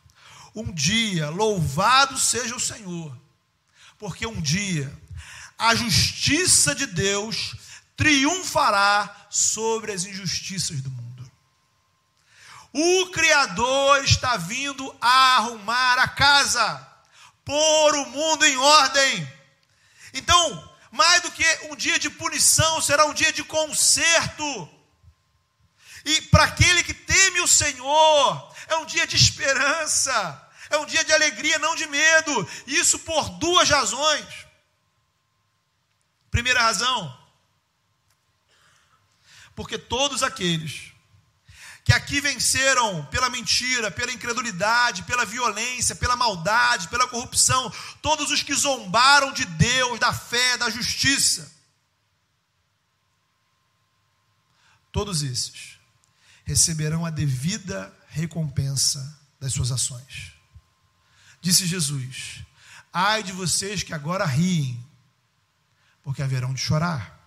Um 0.54 0.72
dia, 0.72 1.30
louvado 1.30 2.18
seja 2.18 2.54
o 2.54 2.60
Senhor, 2.60 3.16
porque 3.98 4.26
um 4.26 4.40
dia 4.40 4.92
a 5.58 5.74
justiça 5.74 6.74
de 6.74 6.86
Deus 6.86 7.56
triunfará 7.96 9.26
sobre 9.28 9.90
as 9.90 10.04
injustiças 10.04 10.80
do 10.80 10.90
mundo. 10.90 11.07
O 12.72 13.06
Criador 13.10 14.04
está 14.04 14.36
vindo 14.36 14.96
a 15.00 15.36
arrumar 15.36 15.98
a 15.98 16.08
casa, 16.08 16.86
pôr 17.44 17.94
o 17.94 18.06
mundo 18.10 18.44
em 18.44 18.56
ordem. 18.56 19.32
Então, 20.12 20.76
mais 20.90 21.22
do 21.22 21.30
que 21.30 21.44
um 21.70 21.76
dia 21.76 21.98
de 21.98 22.10
punição, 22.10 22.80
será 22.80 23.06
um 23.06 23.14
dia 23.14 23.32
de 23.32 23.42
conserto. 23.42 24.68
E 26.04 26.20
para 26.22 26.44
aquele 26.44 26.82
que 26.82 26.94
teme 26.94 27.40
o 27.40 27.48
Senhor, 27.48 28.54
é 28.68 28.76
um 28.76 28.86
dia 28.86 29.06
de 29.06 29.16
esperança, 29.16 30.50
é 30.70 30.76
um 30.78 30.86
dia 30.86 31.04
de 31.04 31.12
alegria, 31.12 31.58
não 31.58 31.74
de 31.74 31.86
medo. 31.86 32.48
Isso 32.66 32.98
por 33.00 33.30
duas 33.30 33.68
razões. 33.68 34.46
Primeira 36.30 36.60
razão, 36.60 37.18
porque 39.56 39.78
todos 39.78 40.22
aqueles 40.22 40.87
que 41.88 41.94
aqui 41.94 42.20
venceram 42.20 43.02
pela 43.06 43.30
mentira, 43.30 43.90
pela 43.90 44.12
incredulidade, 44.12 45.04
pela 45.04 45.24
violência, 45.24 45.96
pela 45.96 46.16
maldade, 46.16 46.86
pela 46.88 47.08
corrupção, 47.08 47.72
todos 48.02 48.30
os 48.30 48.42
que 48.42 48.54
zombaram 48.54 49.32
de 49.32 49.46
Deus, 49.46 49.98
da 49.98 50.12
fé, 50.12 50.58
da 50.58 50.68
justiça. 50.68 51.50
Todos 54.92 55.22
esses 55.22 55.78
receberão 56.44 57.06
a 57.06 57.10
devida 57.10 57.90
recompensa 58.08 59.18
das 59.40 59.54
suas 59.54 59.72
ações. 59.72 60.34
Disse 61.40 61.66
Jesus: 61.66 62.44
Ai 62.92 63.22
de 63.22 63.32
vocês 63.32 63.82
que 63.82 63.94
agora 63.94 64.26
riem, 64.26 64.78
porque 66.02 66.20
haverão 66.20 66.52
de 66.52 66.60
chorar 66.60 67.17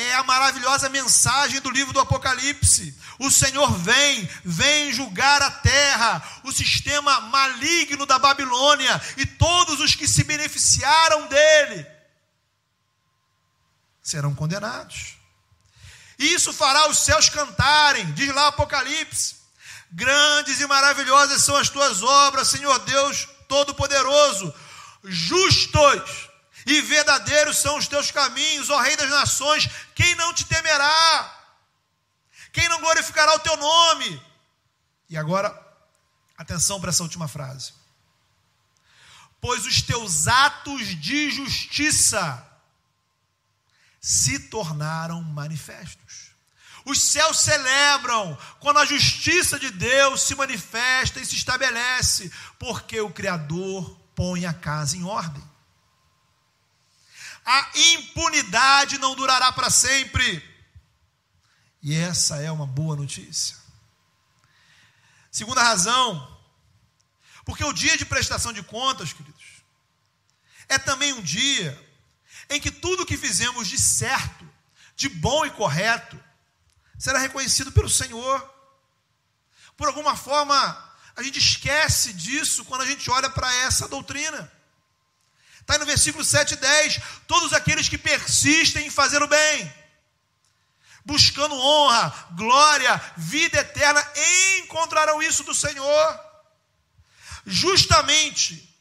é 0.00 0.14
a 0.14 0.22
maravilhosa 0.22 0.88
mensagem 0.88 1.60
do 1.60 1.70
livro 1.70 1.92
do 1.92 1.98
Apocalipse. 1.98 2.96
O 3.18 3.30
Senhor 3.30 3.72
vem, 3.78 4.30
vem 4.44 4.92
julgar 4.92 5.42
a 5.42 5.50
terra, 5.50 6.40
o 6.44 6.52
sistema 6.52 7.20
maligno 7.22 8.06
da 8.06 8.16
Babilônia 8.16 9.00
e 9.16 9.26
todos 9.26 9.80
os 9.80 9.96
que 9.96 10.06
se 10.06 10.22
beneficiaram 10.22 11.26
dele 11.26 11.84
serão 14.00 14.34
condenados. 14.34 15.16
Isso 16.16 16.52
fará 16.52 16.88
os 16.88 16.98
céus 17.00 17.28
cantarem, 17.28 18.12
diz 18.12 18.32
lá 18.32 18.48
Apocalipse. 18.48 19.36
Grandes 19.90 20.60
e 20.60 20.66
maravilhosas 20.66 21.42
são 21.42 21.56
as 21.56 21.68
tuas 21.68 22.02
obras, 22.02 22.48
Senhor 22.48 22.78
Deus 22.80 23.28
Todo-Poderoso. 23.48 24.54
Justos 25.02 26.27
e 26.70 26.82
verdadeiros 26.82 27.56
são 27.56 27.78
os 27.78 27.88
teus 27.88 28.10
caminhos, 28.10 28.68
ó 28.68 28.78
Rei 28.80 28.96
das 28.96 29.08
Nações. 29.08 29.68
Quem 29.94 30.14
não 30.16 30.34
te 30.34 30.44
temerá? 30.44 31.34
Quem 32.52 32.68
não 32.68 32.80
glorificará 32.80 33.34
o 33.34 33.38
teu 33.38 33.56
nome? 33.56 34.22
E 35.08 35.16
agora, 35.16 35.48
atenção 36.36 36.78
para 36.78 36.90
essa 36.90 37.02
última 37.02 37.26
frase. 37.26 37.72
Pois 39.40 39.64
os 39.64 39.80
teus 39.80 40.28
atos 40.28 40.88
de 41.00 41.30
justiça 41.30 42.46
se 44.00 44.38
tornaram 44.38 45.22
manifestos. 45.22 46.32
Os 46.84 47.00
céus 47.00 47.40
celebram 47.40 48.36
quando 48.60 48.78
a 48.78 48.84
justiça 48.84 49.58
de 49.58 49.70
Deus 49.70 50.22
se 50.22 50.34
manifesta 50.34 51.18
e 51.18 51.24
se 51.24 51.36
estabelece, 51.36 52.30
porque 52.58 53.00
o 53.00 53.10
Criador 53.10 53.98
põe 54.14 54.44
a 54.44 54.52
casa 54.52 54.96
em 54.96 55.04
ordem 55.04 55.47
a 57.50 57.70
impunidade 57.74 58.98
não 58.98 59.14
durará 59.14 59.50
para 59.50 59.70
sempre. 59.70 60.44
E 61.82 61.94
essa 61.94 62.36
é 62.42 62.52
uma 62.52 62.66
boa 62.66 62.94
notícia. 62.94 63.56
Segunda 65.30 65.62
razão, 65.62 66.38
porque 67.46 67.64
o 67.64 67.72
dia 67.72 67.96
de 67.96 68.04
prestação 68.04 68.52
de 68.52 68.62
contas, 68.62 69.14
queridos, 69.14 69.62
é 70.68 70.78
também 70.78 71.14
um 71.14 71.22
dia 71.22 71.72
em 72.50 72.60
que 72.60 72.70
tudo 72.70 73.06
que 73.06 73.16
fizemos 73.16 73.66
de 73.66 73.78
certo, 73.78 74.46
de 74.94 75.08
bom 75.08 75.46
e 75.46 75.50
correto, 75.50 76.22
será 76.98 77.18
reconhecido 77.18 77.72
pelo 77.72 77.88
Senhor. 77.88 78.54
Por 79.74 79.86
alguma 79.86 80.14
forma, 80.14 80.56
a 81.16 81.22
gente 81.22 81.38
esquece 81.38 82.12
disso 82.12 82.62
quando 82.66 82.82
a 82.82 82.86
gente 82.86 83.10
olha 83.10 83.30
para 83.30 83.50
essa 83.62 83.88
doutrina. 83.88 84.52
Está 85.68 85.76
no 85.76 85.84
versículo 85.84 86.24
7 86.24 86.54
e 86.54 86.56
10. 86.56 87.00
Todos 87.26 87.52
aqueles 87.52 87.90
que 87.90 87.98
persistem 87.98 88.86
em 88.86 88.90
fazer 88.90 89.22
o 89.22 89.28
bem, 89.28 89.70
buscando 91.04 91.54
honra, 91.54 92.08
glória, 92.30 92.96
vida 93.18 93.58
eterna, 93.58 94.02
encontrarão 94.60 95.22
isso 95.22 95.44
do 95.44 95.54
Senhor. 95.54 96.20
Justamente 97.44 98.74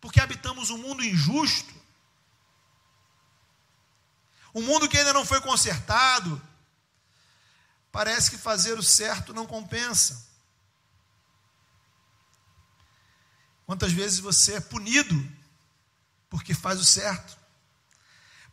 porque 0.00 0.20
habitamos 0.20 0.70
um 0.70 0.78
mundo 0.78 1.04
injusto, 1.04 1.74
um 4.54 4.62
mundo 4.62 4.88
que 4.88 4.96
ainda 4.96 5.12
não 5.12 5.26
foi 5.26 5.40
consertado, 5.40 6.40
parece 7.90 8.30
que 8.30 8.38
fazer 8.38 8.78
o 8.78 8.82
certo 8.82 9.34
não 9.34 9.44
compensa. 9.44 10.24
Quantas 13.66 13.90
vezes 13.90 14.20
você 14.20 14.54
é 14.54 14.60
punido 14.60 15.36
porque 16.30 16.54
faz 16.54 16.80
o 16.80 16.84
certo. 16.84 17.36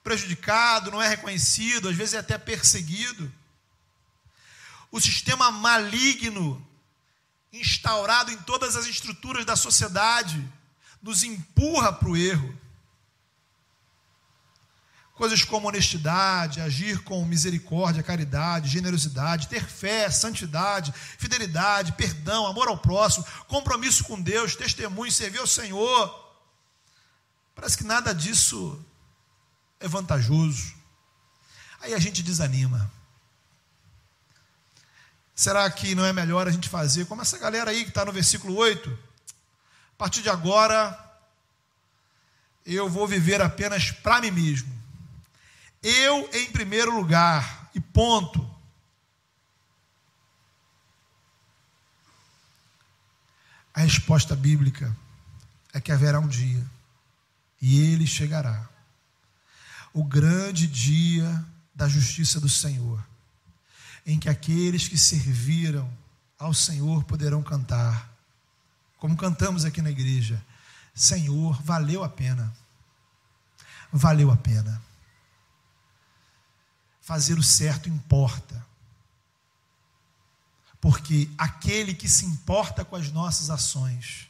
Prejudicado, 0.04 0.92
não 0.92 1.02
é 1.02 1.08
reconhecido, 1.08 1.90
às 1.90 1.96
vezes 1.96 2.14
é 2.14 2.20
até 2.20 2.38
perseguido. 2.38 3.32
O 4.92 5.02
sistema 5.02 5.52
maligno 5.52 6.66
instaurado 7.52 8.32
em 8.32 8.38
todas 8.38 8.76
as 8.76 8.86
estruturas 8.86 9.46
da 9.46 9.56
sociedade 9.56 10.48
nos 11.02 11.24
empurra 11.24 11.92
para 11.92 12.10
o 12.10 12.18
erro. 12.18 12.56
Coisas 15.16 15.44
como 15.46 15.70
honestidade, 15.70 16.60
agir 16.60 17.02
com 17.04 17.24
misericórdia, 17.24 18.04
caridade, 18.04 18.68
generosidade, 18.68 19.48
ter 19.48 19.66
fé, 19.66 20.10
santidade, 20.12 20.94
fidelidade, 21.18 21.94
perdão, 21.94 22.46
amor 22.46 22.68
ao 22.68 22.78
próximo, 22.78 23.26
compromisso 23.48 24.04
com 24.04 24.22
Deus, 24.22 24.58
testemunho, 24.58 25.12
servir 25.12 25.40
ao 25.40 25.48
Senhor 25.48 26.25
Parece 27.56 27.78
que 27.78 27.84
nada 27.86 28.14
disso 28.14 28.84
é 29.80 29.88
vantajoso. 29.88 30.76
Aí 31.80 31.94
a 31.94 32.00
gente 32.00 32.22
desanima. 32.22 32.92
Será 35.34 35.70
que 35.70 35.96
não 35.96 36.06
é 36.06 36.14
melhor 36.14 36.48
a 36.48 36.52
gente 36.52 36.70
fazer 36.70 37.06
como 37.06 37.22
essa 37.22 37.38
galera 37.38 37.72
aí 37.72 37.84
que 37.84 37.90
está 37.90 38.04
no 38.06 38.12
versículo 38.12 38.56
8? 38.56 38.90
A 39.94 39.98
partir 39.98 40.22
de 40.22 40.30
agora, 40.30 40.98
eu 42.66 42.90
vou 42.90 43.08
viver 43.08 43.42
apenas 43.42 43.92
para 43.92 44.22
mim 44.22 44.32
mesmo. 44.32 44.74
Eu 45.82 46.30
em 46.34 46.52
primeiro 46.52 46.96
lugar, 46.96 47.70
e 47.76 47.80
ponto. 47.80 48.50
A 53.74 53.82
resposta 53.82 54.36
bíblica 54.36 54.96
é 55.74 55.82
que 55.82 55.92
haverá 55.92 56.20
um 56.20 56.28
dia 56.28 56.75
e 57.68 57.80
ele 57.80 58.06
chegará. 58.06 58.70
O 59.92 60.04
grande 60.04 60.68
dia 60.68 61.44
da 61.74 61.88
justiça 61.88 62.40
do 62.40 62.48
Senhor, 62.48 63.04
em 64.06 64.20
que 64.20 64.30
aqueles 64.30 64.88
que 64.88 64.96
serviram 65.00 65.92
ao 66.38 66.54
Senhor 66.54 67.04
poderão 67.06 67.42
cantar, 67.42 68.08
como 69.00 69.18
cantamos 69.18 69.66
aqui 69.66 69.82
na 69.82 69.90
igreja: 69.90 70.46
Senhor, 70.94 71.60
valeu 71.64 72.04
a 72.04 72.10
pena. 72.10 72.56
Valeu 73.92 74.30
a 74.30 74.38
pena. 74.38 74.80
Fazer 77.02 77.40
o 77.40 77.44
certo 77.44 77.90
importa. 77.90 78.64
Porque 80.80 81.32
aquele 81.36 81.96
que 81.96 82.08
se 82.08 82.28
importa 82.28 82.86
com 82.86 82.96
as 82.96 83.12
nossas 83.12 83.50
ações, 83.50 84.28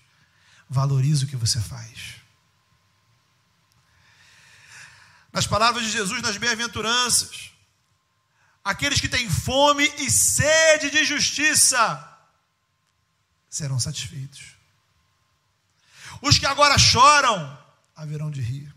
valoriza 0.70 1.26
o 1.26 1.28
que 1.28 1.36
você 1.36 1.60
faz. 1.60 2.25
Nas 5.36 5.46
palavras 5.46 5.84
de 5.84 5.92
Jesus 5.92 6.22
nas 6.22 6.38
bem-aventuranças, 6.38 7.52
aqueles 8.64 9.02
que 9.02 9.10
têm 9.10 9.30
fome 9.30 9.84
e 9.98 10.10
sede 10.10 10.90
de 10.90 11.04
justiça 11.04 12.18
serão 13.50 13.78
satisfeitos. 13.78 14.54
Os 16.22 16.40
que 16.40 16.46
agora 16.46 16.78
choram 16.78 17.60
haverão 17.98 18.32
de 18.32 18.40
rir. 18.40 18.74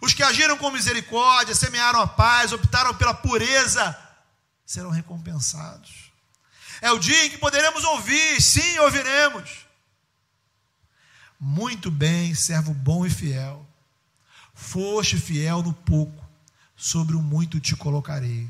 Os 0.00 0.14
que 0.14 0.22
agiram 0.22 0.56
com 0.56 0.70
misericórdia, 0.70 1.56
semearam 1.56 2.00
a 2.00 2.06
paz, 2.06 2.52
optaram 2.52 2.94
pela 2.94 3.12
pureza, 3.12 3.98
serão 4.64 4.90
recompensados. 4.90 6.12
É 6.80 6.92
o 6.92 7.00
dia 7.00 7.26
em 7.26 7.30
que 7.30 7.38
poderemos 7.38 7.82
ouvir, 7.82 8.40
sim, 8.40 8.78
ouviremos. 8.78 9.66
Muito 11.40 11.90
bem, 11.90 12.32
servo 12.32 12.72
bom 12.72 13.04
e 13.04 13.10
fiel. 13.10 13.68
Foste 14.60 15.16
fiel 15.16 15.62
no 15.62 15.72
pouco, 15.72 16.22
sobre 16.76 17.16
o 17.16 17.22
muito 17.22 17.58
te 17.58 17.74
colocarei. 17.74 18.48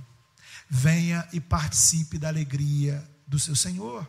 Venha 0.69 1.27
e 1.33 1.41
participe 1.41 2.19
da 2.19 2.29
alegria 2.29 3.09
do 3.27 3.39
seu 3.39 3.55
Senhor. 3.55 4.07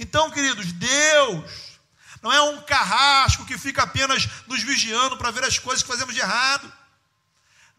Então, 0.00 0.30
queridos, 0.30 0.72
Deus 0.72 1.78
não 2.20 2.32
é 2.32 2.42
um 2.42 2.60
carrasco 2.62 3.46
que 3.46 3.56
fica 3.56 3.84
apenas 3.84 4.28
nos 4.48 4.62
vigiando 4.62 5.16
para 5.16 5.30
ver 5.30 5.44
as 5.44 5.58
coisas 5.58 5.82
que 5.82 5.88
fazemos 5.88 6.12
de 6.12 6.20
errado. 6.20 6.70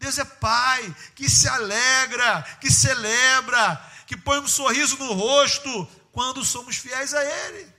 Deus 0.00 0.18
é 0.18 0.24
Pai 0.24 0.96
que 1.14 1.28
se 1.28 1.46
alegra, 1.46 2.42
que 2.60 2.70
celebra, 2.72 3.76
que 4.06 4.16
põe 4.16 4.40
um 4.40 4.48
sorriso 4.48 4.96
no 4.96 5.12
rosto 5.12 5.86
quando 6.10 6.44
somos 6.44 6.76
fiéis 6.76 7.12
a 7.12 7.22
Ele. 7.22 7.72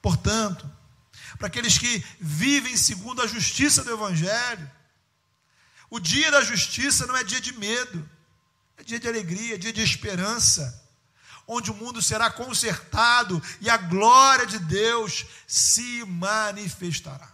Portanto, 0.00 0.73
para 1.38 1.48
aqueles 1.48 1.78
que 1.78 2.04
vivem 2.20 2.76
segundo 2.76 3.22
a 3.22 3.26
justiça 3.26 3.82
do 3.82 3.92
Evangelho. 3.92 4.70
O 5.90 6.00
dia 6.00 6.30
da 6.30 6.42
justiça 6.42 7.06
não 7.06 7.16
é 7.16 7.24
dia 7.24 7.40
de 7.40 7.52
medo, 7.52 8.08
é 8.76 8.82
dia 8.82 8.98
de 8.98 9.08
alegria, 9.08 9.54
é 9.54 9.58
dia 9.58 9.72
de 9.72 9.82
esperança, 9.82 10.82
onde 11.46 11.70
o 11.70 11.74
mundo 11.74 12.00
será 12.00 12.30
consertado 12.30 13.42
e 13.60 13.68
a 13.68 13.76
glória 13.76 14.46
de 14.46 14.58
Deus 14.58 15.26
se 15.46 16.04
manifestará. 16.04 17.32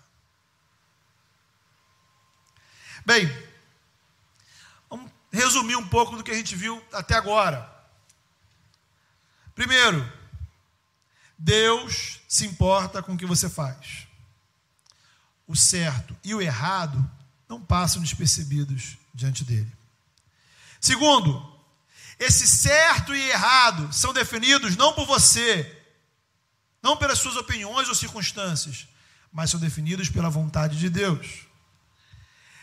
Bem, 3.05 3.27
vamos 4.89 5.11
resumir 5.33 5.77
um 5.77 5.89
pouco 5.89 6.17
do 6.17 6.23
que 6.23 6.31
a 6.31 6.35
gente 6.35 6.55
viu 6.55 6.85
até 6.93 7.15
agora. 7.15 7.71
Primeiro, 9.55 10.20
Deus 11.43 12.21
se 12.29 12.45
importa 12.45 13.03
com 13.03 13.15
o 13.15 13.17
que 13.17 13.25
você 13.25 13.49
faz. 13.49 14.07
O 15.47 15.57
certo 15.57 16.15
e 16.23 16.35
o 16.35 16.43
errado 16.43 17.11
não 17.49 17.59
passam 17.59 18.03
despercebidos 18.03 18.99
diante 19.15 19.43
dele. 19.43 19.73
Segundo, 20.79 21.59
esse 22.19 22.47
certo 22.47 23.15
e 23.15 23.31
errado 23.31 23.91
são 23.91 24.13
definidos 24.13 24.77
não 24.77 24.93
por 24.93 25.07
você, 25.07 25.83
não 26.83 26.95
pelas 26.99 27.19
suas 27.19 27.37
opiniões 27.37 27.89
ou 27.89 27.95
circunstâncias, 27.95 28.87
mas 29.33 29.51
são 29.51 29.59
definidos 29.59 30.11
pela 30.11 30.29
vontade 30.29 30.79
de 30.79 30.91
Deus. 30.91 31.47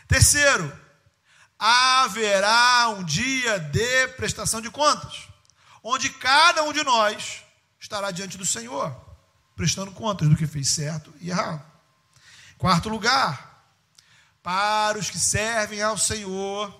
Terceiro, 0.06 0.72
haverá 1.58 2.90
um 2.90 3.02
dia 3.02 3.58
de 3.58 4.06
prestação 4.16 4.60
de 4.60 4.70
contas, 4.70 5.26
onde 5.82 6.10
cada 6.10 6.62
um 6.62 6.72
de 6.72 6.84
nós 6.84 7.42
estará 7.78 8.10
diante 8.10 8.36
do 8.36 8.46
Senhor, 8.46 8.94
prestando 9.54 9.92
contas 9.92 10.28
do 10.28 10.36
que 10.36 10.46
fez 10.46 10.68
certo 10.68 11.12
e 11.20 11.30
errado. 11.30 11.62
Quarto 12.56 12.88
lugar, 12.88 13.48
para 14.42 14.98
os 14.98 15.10
que 15.10 15.18
servem 15.18 15.82
ao 15.82 15.98
Senhor. 15.98 16.74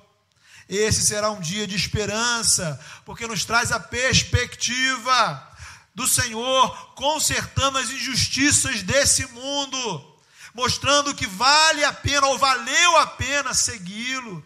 Esse 0.69 1.03
será 1.03 1.31
um 1.31 1.41
dia 1.41 1.67
de 1.67 1.77
esperança, 1.77 2.79
porque 3.05 3.27
nos 3.27 3.45
traz 3.45 3.73
a 3.73 3.81
perspectiva 3.81 5.49
do 5.95 6.07
Senhor 6.07 6.95
consertando 6.95 7.79
as 7.79 7.91
injustiças 7.91 8.83
desse 8.83 9.27
mundo, 9.27 10.17
mostrando 10.55 11.15
que 11.15 11.27
vale 11.27 11.85
a 11.85 11.93
pena 11.93 12.27
ou 12.27 12.39
valeu 12.39 12.97
a 12.99 13.07
pena 13.07 13.55
segui-lo. 13.55 14.45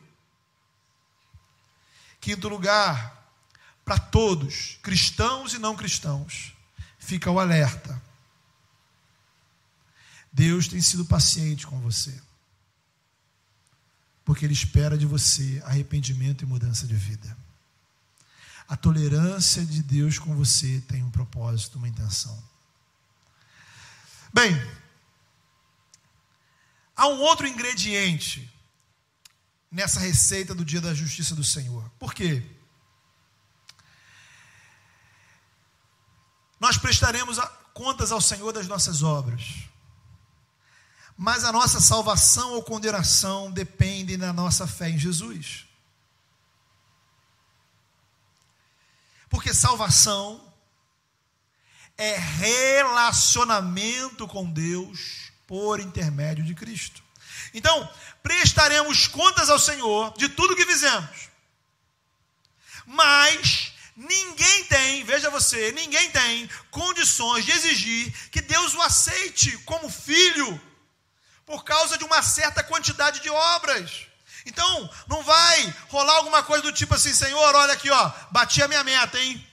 Quinto 2.20 2.48
lugar, 2.48 3.21
para 3.92 3.98
todos, 3.98 4.78
cristãos 4.82 5.52
e 5.52 5.58
não 5.58 5.76
cristãos, 5.76 6.54
fica 6.98 7.30
o 7.30 7.38
alerta. 7.38 8.02
Deus 10.32 10.66
tem 10.66 10.80
sido 10.80 11.04
paciente 11.04 11.66
com 11.66 11.78
você 11.80 12.18
porque 14.24 14.46
Ele 14.46 14.54
espera 14.54 14.96
de 14.96 15.04
você 15.04 15.60
arrependimento 15.66 16.42
e 16.42 16.46
mudança 16.46 16.86
de 16.86 16.94
vida. 16.94 17.36
A 18.66 18.76
tolerância 18.76 19.62
de 19.66 19.82
Deus 19.82 20.18
com 20.18 20.34
você 20.34 20.80
tem 20.88 21.02
um 21.02 21.10
propósito, 21.10 21.76
uma 21.76 21.88
intenção. 21.88 22.42
Bem, 24.32 24.54
há 26.96 27.08
um 27.08 27.20
outro 27.20 27.46
ingrediente 27.46 28.50
nessa 29.70 30.00
receita 30.00 30.54
do 30.54 30.64
dia 30.64 30.80
da 30.80 30.94
justiça 30.94 31.34
do 31.34 31.44
Senhor. 31.44 31.90
Por 31.98 32.14
quê? 32.14 32.42
Nós 36.62 36.78
prestaremos 36.78 37.36
contas 37.74 38.10
ao 38.10 38.20
Senhor 38.20 38.52
das 38.52 38.66
nossas 38.66 39.02
obras 39.02 39.70
mas 41.16 41.44
a 41.44 41.52
nossa 41.52 41.80
salvação 41.80 42.54
ou 42.54 42.64
condenação 42.64 43.48
depende 43.50 44.16
da 44.16 44.32
nossa 44.32 44.66
fé 44.66 44.88
em 44.90 44.98
Jesus. 44.98 45.66
Porque 49.28 49.52
salvação 49.54 50.42
é 51.96 52.16
relacionamento 52.16 54.26
com 54.26 54.50
Deus 54.50 55.30
por 55.46 55.78
intermédio 55.80 56.44
de 56.44 56.54
Cristo. 56.54 57.02
Então, 57.54 57.88
prestaremos 58.22 59.06
contas 59.06 59.48
ao 59.48 59.58
Senhor 59.58 60.12
de 60.16 60.28
tudo 60.28 60.56
que 60.56 60.66
fizemos. 60.66 61.30
Mas 62.84 63.71
ninguém 63.96 64.64
tem, 64.64 65.04
veja 65.04 65.30
você, 65.30 65.72
ninguém 65.72 66.10
tem 66.10 66.48
condições 66.70 67.44
de 67.44 67.52
exigir 67.52 68.30
que 68.30 68.40
Deus 68.40 68.74
o 68.74 68.82
aceite 68.82 69.56
como 69.58 69.90
filho 69.90 70.60
por 71.44 71.64
causa 71.64 71.98
de 71.98 72.04
uma 72.04 72.22
certa 72.22 72.62
quantidade 72.62 73.20
de 73.20 73.30
obras. 73.30 74.06
Então, 74.46 74.90
não 75.06 75.22
vai 75.22 75.74
rolar 75.88 76.16
alguma 76.16 76.42
coisa 76.42 76.62
do 76.62 76.72
tipo 76.72 76.94
assim, 76.94 77.14
Senhor, 77.14 77.54
olha 77.54 77.74
aqui, 77.74 77.90
ó, 77.90 78.12
bati 78.30 78.62
a 78.62 78.68
minha 78.68 78.82
meta, 78.82 79.18
hein? 79.18 79.46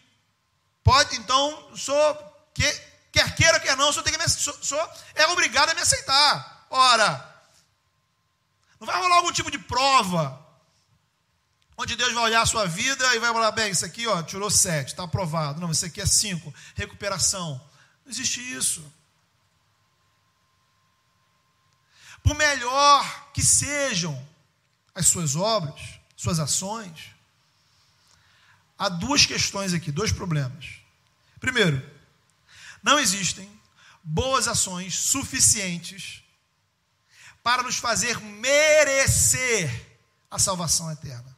Pode, 0.84 1.16
então, 1.18 1.76
sou, 1.76 2.50
que, 2.54 2.64
quer 3.12 3.36
queira, 3.36 3.60
quer 3.60 3.78
não, 3.78 3.92
sou, 3.92 4.02
tem 4.02 4.14
que 4.14 4.20
me, 4.20 4.28
sou, 4.28 4.58
sou, 4.62 4.90
é 5.14 5.28
obrigado 5.28 5.70
a 5.70 5.74
me 5.74 5.82
aceitar. 5.82 6.66
Ora, 6.70 7.44
não 8.80 8.88
vai 8.88 8.98
rolar 8.98 9.18
algum 9.18 9.32
tipo 9.32 9.52
de 9.52 9.60
prova, 9.60 10.40
onde 11.80 11.96
Deus 11.96 12.14
vai 12.14 12.26
olhar 12.26 12.42
a 12.42 12.46
sua 12.46 12.68
vida 12.68 13.16
e 13.16 13.20
vai 13.20 13.34
falar, 13.34 13.52
bem, 13.52 13.72
isso 13.72 13.86
aqui, 13.86 14.06
ó, 14.06 14.22
tirou 14.22 14.52
sete, 14.52 14.90
está 14.90 15.04
aprovado. 15.04 15.60
Não, 15.60 15.72
isso 15.72 15.86
aqui 15.86 16.02
é 16.02 16.06
cinco, 16.06 16.54
recuperação. 16.76 17.60
Não 18.06 18.12
existe 18.12 18.40
isso. 18.54 18.84
por 22.30 22.36
melhor 22.36 23.32
que 23.34 23.42
sejam 23.42 24.28
as 24.94 25.08
suas 25.08 25.36
obras, 25.36 26.00
suas 26.16 26.40
ações, 26.40 27.12
há 28.78 28.90
duas 28.90 29.26
questões 29.26 29.74
aqui, 29.74 29.92
dois 29.92 30.12
problemas. 30.12 30.80
Primeiro, 31.40 31.84
não 32.84 33.00
existem 33.00 33.50
boas 34.04 34.48
ações 34.48 34.96
suficientes 34.96 36.24
para 37.42 37.64
nos 37.64 37.78
fazer 37.78 38.20
merecer 38.20 39.98
a 40.30 40.38
salvação 40.38 40.92
eterna. 40.92 41.29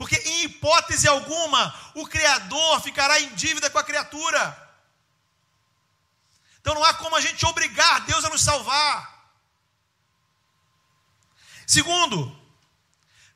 Porque, 0.00 0.16
em 0.16 0.44
hipótese 0.44 1.06
alguma, 1.06 1.78
o 1.94 2.06
Criador 2.06 2.80
ficará 2.80 3.20
em 3.20 3.34
dívida 3.34 3.68
com 3.68 3.78
a 3.78 3.84
criatura. 3.84 4.42
Então, 6.58 6.74
não 6.74 6.82
há 6.82 6.94
como 6.94 7.16
a 7.16 7.20
gente 7.20 7.44
obrigar 7.44 8.06
Deus 8.06 8.24
a 8.24 8.30
nos 8.30 8.40
salvar. 8.40 9.30
Segundo, 11.66 12.34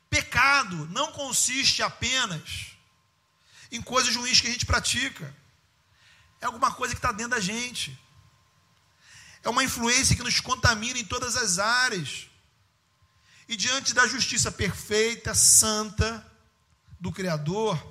pecado 0.09 0.87
não 0.87 1.11
consiste 1.11 1.83
apenas 1.83 2.71
em 3.71 3.79
coisas 3.79 4.15
ruins 4.15 4.41
que 4.41 4.47
a 4.47 4.51
gente 4.51 4.65
pratica. 4.65 5.37
É 6.41 6.47
alguma 6.47 6.73
coisa 6.73 6.95
que 6.95 6.97
está 6.97 7.11
dentro 7.11 7.37
da 7.37 7.39
gente. 7.39 7.95
É 9.43 9.49
uma 9.49 9.63
influência 9.63 10.15
que 10.15 10.23
nos 10.23 10.39
contamina 10.39 10.97
em 10.97 11.05
todas 11.05 11.37
as 11.37 11.59
áreas. 11.59 12.27
E 13.47 13.55
diante 13.55 13.93
da 13.93 14.07
justiça 14.07 14.51
perfeita, 14.51 15.35
santa 15.35 16.33
do 16.99 17.11
Criador, 17.11 17.81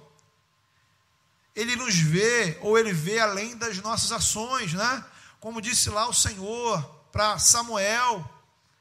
Ele 1.55 1.77
nos 1.77 1.95
vê, 1.97 2.59
ou 2.62 2.79
Ele 2.79 2.93
vê 2.93 3.19
além 3.19 3.57
das 3.57 3.79
nossas 3.79 4.12
ações, 4.12 4.73
né? 4.73 5.05
Como 5.40 5.61
disse 5.61 5.90
lá 5.90 6.09
o 6.09 6.14
Senhor 6.14 6.83
para 7.12 7.38
Samuel, 7.38 8.29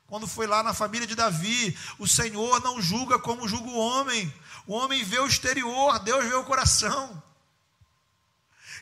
quando 0.08 0.28
foi 0.28 0.48
lá 0.48 0.62
na 0.62 0.74
família 0.74 1.08
de 1.08 1.16
Davi, 1.16 1.78
o 1.98 2.08
Senhor 2.08 2.62
não 2.62 2.82
julga 2.82 3.18
como 3.18 3.48
julga 3.48 3.70
o 3.70 3.78
homem. 3.78 4.34
O 4.68 4.74
homem 4.74 5.04
vê 5.04 5.20
o 5.20 5.28
exterior, 5.28 6.00
Deus 6.00 6.26
vê 6.26 6.36
o 6.36 6.44
coração. 6.44 7.22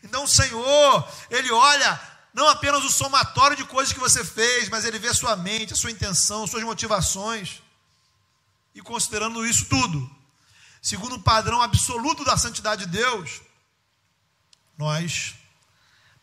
Então 0.03 0.23
o 0.23 0.27
Senhor, 0.27 1.07
Ele 1.29 1.51
olha 1.51 1.99
não 2.33 2.47
apenas 2.47 2.83
o 2.83 2.89
somatório 2.89 3.57
de 3.57 3.65
coisas 3.65 3.93
que 3.93 3.99
você 3.99 4.23
fez, 4.23 4.69
mas 4.69 4.85
Ele 4.85 4.99
vê 4.99 5.09
a 5.09 5.13
sua 5.13 5.35
mente, 5.35 5.73
a 5.73 5.75
sua 5.75 5.91
intenção, 5.91 6.47
suas 6.47 6.63
motivações. 6.63 7.61
E 8.73 8.81
considerando 8.81 9.45
isso 9.45 9.65
tudo, 9.65 10.09
segundo 10.81 11.15
o 11.15 11.21
padrão 11.21 11.61
absoluto 11.61 12.23
da 12.25 12.37
santidade 12.37 12.85
de 12.85 12.91
Deus, 12.91 13.41
nós 14.77 15.35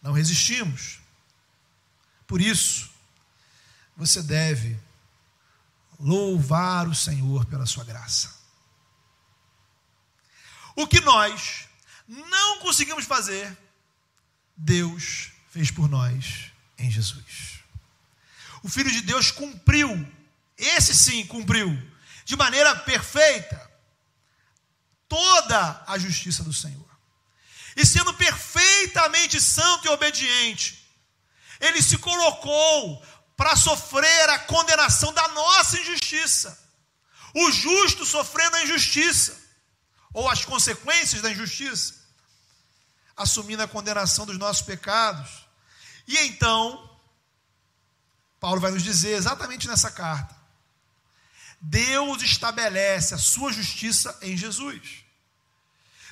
não 0.02 0.12
resistimos. 0.12 0.98
Por 2.26 2.40
isso, 2.40 2.90
você 3.96 4.22
deve 4.22 4.78
louvar 5.98 6.88
o 6.88 6.94
Senhor 6.94 7.44
pela 7.46 7.66
sua 7.66 7.84
graça. 7.84 8.36
O 10.74 10.86
que 10.86 11.00
nós 11.00 11.66
não 12.06 12.60
conseguimos 12.60 13.04
fazer, 13.04 13.56
Deus 14.56 15.30
fez 15.50 15.70
por 15.70 15.88
nós 15.88 16.52
em 16.78 16.90
Jesus. 16.90 17.60
O 18.62 18.68
Filho 18.68 18.90
de 18.90 19.00
Deus 19.02 19.30
cumpriu, 19.30 20.06
esse 20.56 20.94
sim 20.94 21.26
cumpriu, 21.26 21.76
de 22.24 22.36
maneira 22.36 22.74
perfeita, 22.76 23.67
toda 25.08 25.84
a 25.86 25.98
justiça 25.98 26.44
do 26.44 26.52
Senhor. 26.52 26.88
E 27.76 27.86
sendo 27.86 28.12
perfeitamente 28.14 29.40
santo 29.40 29.86
e 29.86 29.90
obediente, 29.90 30.84
ele 31.60 31.80
se 31.82 31.96
colocou 31.98 33.02
para 33.36 33.56
sofrer 33.56 34.28
a 34.30 34.38
condenação 34.40 35.12
da 35.12 35.28
nossa 35.28 35.80
injustiça. 35.80 36.66
o 37.34 37.52
justo 37.52 38.06
sofrendo 38.06 38.56
a 38.56 38.64
injustiça, 38.64 39.36
ou 40.12 40.28
as 40.28 40.44
consequências 40.44 41.22
da 41.22 41.30
injustiça, 41.30 41.94
assumindo 43.16 43.62
a 43.62 43.68
condenação 43.68 44.26
dos 44.26 44.38
nossos 44.38 44.62
pecados. 44.62 45.46
E 46.06 46.16
então, 46.26 46.90
Paulo 48.40 48.60
vai 48.60 48.70
nos 48.70 48.82
dizer 48.82 49.10
exatamente 49.10 49.68
nessa 49.68 49.90
carta: 49.90 50.34
Deus 51.60 52.22
estabelece 52.22 53.14
a 53.14 53.18
sua 53.18 53.52
justiça 53.52 54.16
em 54.22 54.36
Jesus. 54.36 55.04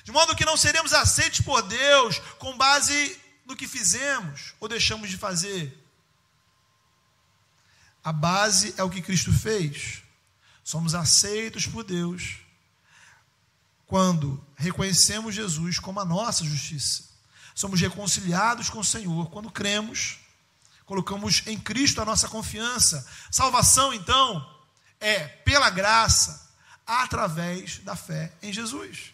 De 0.03 0.11
modo 0.11 0.35
que 0.35 0.45
não 0.45 0.57
seremos 0.57 0.93
aceitos 0.93 1.41
por 1.41 1.61
Deus 1.61 2.19
com 2.37 2.57
base 2.57 3.19
no 3.45 3.55
que 3.55 3.67
fizemos 3.67 4.53
ou 4.59 4.67
deixamos 4.67 5.09
de 5.09 5.17
fazer. 5.17 5.77
A 8.03 8.13
base 8.13 8.73
é 8.77 8.83
o 8.83 8.89
que 8.89 9.01
Cristo 9.01 9.33
fez. 9.33 10.01
Somos 10.63 10.95
aceitos 10.95 11.65
por 11.65 11.83
Deus 11.83 12.37
quando 13.85 14.45
reconhecemos 14.55 15.33
Jesus 15.33 15.79
como 15.79 15.99
a 15.99 16.05
nossa 16.05 16.43
justiça. 16.43 17.03
Somos 17.55 17.81
reconciliados 17.81 18.69
com 18.69 18.79
o 18.79 18.85
Senhor 18.85 19.29
quando 19.29 19.49
cremos, 19.49 20.19
colocamos 20.85 21.41
em 21.47 21.57
Cristo 21.57 22.01
a 22.01 22.05
nossa 22.05 22.27
confiança. 22.27 23.05
Salvação, 23.31 23.93
então, 23.93 24.56
é 24.99 25.19
pela 25.27 25.69
graça, 25.69 26.47
através 26.85 27.79
da 27.79 27.95
fé 27.95 28.31
em 28.41 28.53
Jesus. 28.53 29.13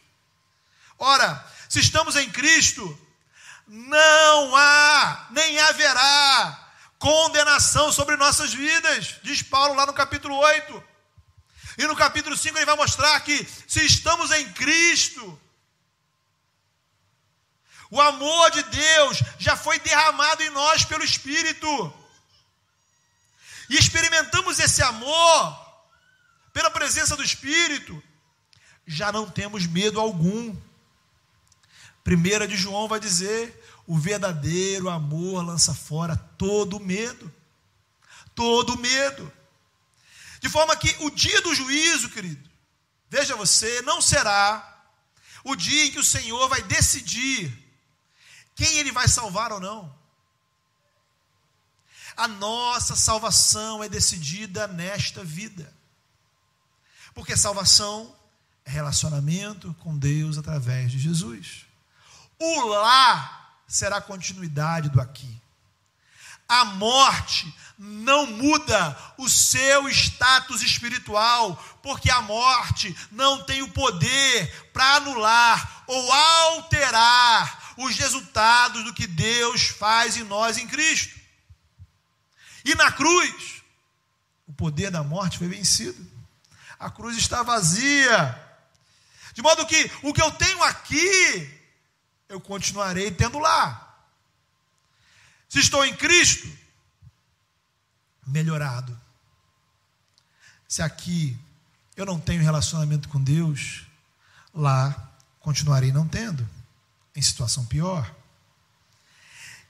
Ora, 1.00 1.44
se 1.68 1.80
estamos 1.80 2.16
em 2.16 2.30
Cristo, 2.30 3.00
não 3.68 4.56
há, 4.56 5.28
nem 5.32 5.60
haverá 5.60 6.60
condenação 7.00 7.92
sobre 7.92 8.16
nossas 8.16 8.54
vidas, 8.54 9.20
diz 9.24 9.42
Paulo 9.42 9.74
lá 9.74 9.86
no 9.86 9.94
capítulo 9.94 10.36
8. 10.38 10.84
E 11.78 11.88
no 11.88 11.96
capítulo 11.96 12.38
5 12.38 12.58
ele 12.58 12.66
vai 12.66 12.76
mostrar 12.76 13.20
que 13.22 13.46
se 13.68 13.84
estamos 13.84 14.32
em 14.32 14.54
Cristo, 14.54 15.42
o 17.90 18.00
amor 18.00 18.52
de 18.52 18.64
Deus 18.64 19.24
já 19.40 19.58
foi 19.58 19.80
derramado 19.80 20.44
em 20.44 20.50
nós 20.52 20.86
pelo 20.86 21.04
Espírito. 21.04 21.94
E 23.70 23.78
experimentamos 23.78 24.60
esse 24.60 24.82
amor 24.84 25.63
pela 26.54 26.70
presença 26.70 27.18
do 27.18 27.24
Espírito, 27.24 28.02
já 28.86 29.12
não 29.12 29.30
temos 29.30 29.66
medo 29.66 30.00
algum. 30.00 30.56
Primeira 32.04 32.48
de 32.48 32.56
João 32.56 32.88
vai 32.88 33.00
dizer: 33.00 33.62
o 33.88 33.98
verdadeiro 33.98 34.90
amor 34.90 35.44
lança 35.44 35.74
fora 35.74 36.16
todo 36.38 36.80
medo. 36.80 37.34
Todo 38.36 38.78
medo. 38.78 39.32
De 40.40 40.50
forma 40.50 40.76
que 40.76 40.96
o 41.00 41.10
dia 41.10 41.42
do 41.42 41.56
juízo, 41.56 42.10
querido, 42.10 42.50
veja 43.10 43.36
você, 43.36 43.82
não 43.82 44.02
será 44.02 44.70
o 45.44 45.56
dia 45.56 45.86
em 45.86 45.92
que 45.92 46.00
o 46.00 46.04
Senhor 46.04 46.48
vai 46.50 46.62
decidir 46.64 47.52
quem 48.56 48.78
ele 48.78 48.92
vai 48.92 49.08
salvar 49.08 49.52
ou 49.52 49.60
não. 49.60 49.94
A 52.16 52.28
nossa 52.28 52.96
salvação 52.96 53.84
é 53.84 53.90
decidida 53.90 54.68
nesta 54.68 55.24
vida. 55.24 55.73
Porque 57.14 57.38
salvação 57.38 58.14
é 58.66 58.72
relacionamento 58.72 59.74
com 59.80 59.98
Deus 59.98 60.38
através 60.38 60.92
de 60.92 61.00
Jesus. 61.00 61.66
O 62.40 62.66
lá 62.66 63.56
será 63.68 63.98
a 63.98 64.02
continuidade 64.02 64.90
do 64.90 65.02
aqui. 65.02 65.42
A 66.48 66.66
morte 66.66 67.54
não 67.78 68.28
muda 68.28 68.98
o 69.18 69.28
seu 69.30 69.90
status 69.90 70.62
espiritual, 70.62 71.56
porque 71.82 72.10
a 72.12 72.22
morte 72.22 72.96
não 73.12 73.44
tem 73.44 73.62
o 73.62 73.72
poder 73.72 74.70
para 74.72 74.98
anular 74.98 75.84
ou 75.88 76.12
alterar 76.12 77.74
os 77.78 77.96
resultados 77.98 78.84
do 78.84 78.94
que 78.94 79.08
Deus 79.08 79.64
faz 79.64 80.18
em 80.18 80.24
nós 80.24 80.58
em 80.58 80.68
Cristo. 80.68 81.20
E 82.64 82.76
na 82.76 82.92
cruz, 82.92 83.62
o 84.48 84.54
poder 84.54 84.92
da 84.92 85.04
morte 85.04 85.38
foi 85.38 85.48
vencido. 85.48 86.14
A 86.84 86.90
cruz 86.90 87.18
está 87.18 87.44
vazia. 87.44 88.40
De 89.34 89.42
modo 89.42 89.66
que 89.66 89.90
o 90.04 90.14
que 90.14 90.22
eu 90.22 90.32
tenho 90.32 90.62
aqui 90.64 91.60
eu 92.28 92.42
continuarei 92.42 93.10
tendo 93.10 93.40
lá. 93.40 93.98
Se 95.48 95.60
estou 95.60 95.86
em 95.86 95.96
Cristo, 95.96 96.48
melhorado. 98.28 99.00
Se 100.68 100.82
aqui 100.82 101.38
eu 101.96 102.06
não 102.06 102.20
tenho 102.20 102.42
relacionamento 102.42 103.08
com 103.08 103.24
Deus, 103.24 103.86
lá 104.54 105.12
continuarei 105.40 105.92
não 105.92 106.08
tendo, 106.08 106.48
em 107.16 107.22
situação 107.22 107.66
pior. 107.66 108.14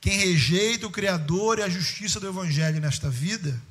Quem 0.01 0.17
rejeita 0.17 0.87
o 0.87 0.91
Criador 0.91 1.59
e 1.59 1.63
a 1.63 1.69
justiça 1.69 2.19
do 2.19 2.27
Evangelho 2.27 2.79
nesta 2.79 3.09
vida, 3.09 3.61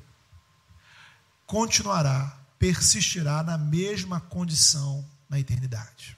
continuará, 1.45 2.37
persistirá 2.63 3.43
na 3.43 3.57
mesma 3.57 4.21
condição 4.21 5.05
na 5.27 5.37
eternidade. 5.37 6.17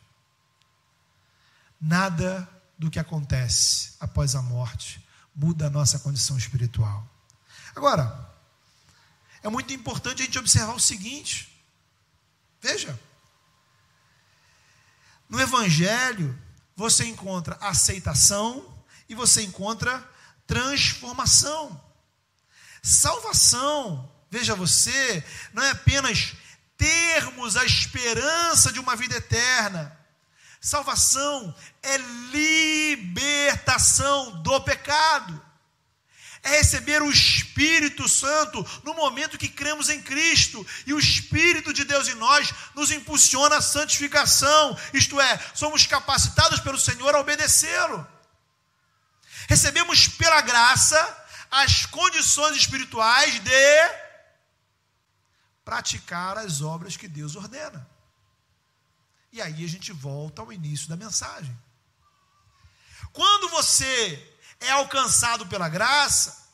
Nada 1.81 2.47
do 2.77 2.91
que 2.91 2.99
acontece 2.99 3.95
após 3.99 4.35
a 4.35 4.43
morte 4.43 5.03
muda 5.35 5.65
a 5.65 5.69
nossa 5.71 5.97
condição 5.97 6.37
espiritual. 6.37 7.03
Agora, 7.75 8.31
é 9.41 9.49
muito 9.49 9.73
importante 9.73 10.21
a 10.21 10.25
gente 10.25 10.37
observar 10.37 10.75
o 10.75 10.79
seguinte: 10.79 11.65
veja, 12.61 12.99
no 15.27 15.41
Evangelho 15.41 16.39
você 16.75 17.05
encontra 17.05 17.57
aceitação 17.59 18.71
e 19.09 19.15
você 19.15 19.41
encontra 19.41 20.07
transformação. 20.45 21.83
Salvação, 22.83 24.14
veja 24.37 24.55
você, 24.55 25.23
não 25.53 25.63
é 25.63 25.71
apenas 25.71 26.33
termos 26.77 27.55
a 27.55 27.65
esperança 27.65 28.71
de 28.71 28.79
uma 28.79 28.95
vida 28.95 29.15
eterna 29.15 30.05
Salvação 30.65 31.55
é 31.83 31.95
libertação 32.31 34.41
do 34.41 34.59
pecado. 34.61 35.39
É 36.41 36.57
receber 36.57 37.03
o 37.03 37.11
Espírito 37.11 38.09
Santo 38.09 38.65
no 38.83 38.95
momento 38.95 39.37
que 39.37 39.47
cremos 39.47 39.89
em 39.89 40.01
Cristo, 40.01 40.65
e 40.87 40.91
o 40.91 40.97
Espírito 40.97 41.71
de 41.71 41.83
Deus 41.83 42.07
em 42.07 42.15
nós 42.15 42.51
nos 42.73 42.89
impulsiona 42.89 43.57
a 43.57 43.61
santificação, 43.61 44.75
isto 44.91 45.21
é, 45.21 45.39
somos 45.53 45.85
capacitados 45.85 46.59
pelo 46.59 46.79
Senhor 46.79 47.13
a 47.13 47.19
obedecê-lo. 47.19 48.07
Recebemos 49.47 50.07
pela 50.07 50.41
graça 50.41 51.25
as 51.51 51.85
condições 51.85 52.57
espirituais 52.57 53.39
de 53.39 54.04
praticar 55.65 56.37
as 56.37 56.61
obras 56.61 56.95
que 56.95 57.07
Deus 57.07 57.35
ordena. 57.35 57.89
E 59.33 59.41
aí 59.41 59.65
a 59.65 59.67
gente 59.67 59.91
volta 59.91 60.41
ao 60.41 60.53
início 60.53 60.87
da 60.87 60.95
mensagem. 60.95 61.57
Quando 63.11 63.49
você 63.49 64.33
é 64.59 64.69
alcançado 64.71 65.47
pela 65.47 65.67
graça, 65.67 66.45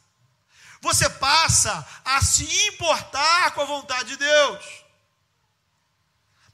você 0.82 1.08
passa 1.10 1.88
a 2.04 2.22
se 2.22 2.44
importar 2.70 3.52
com 3.52 3.62
a 3.62 3.66
vontade 3.66 4.10
de 4.10 4.18
Deus. 4.18 4.66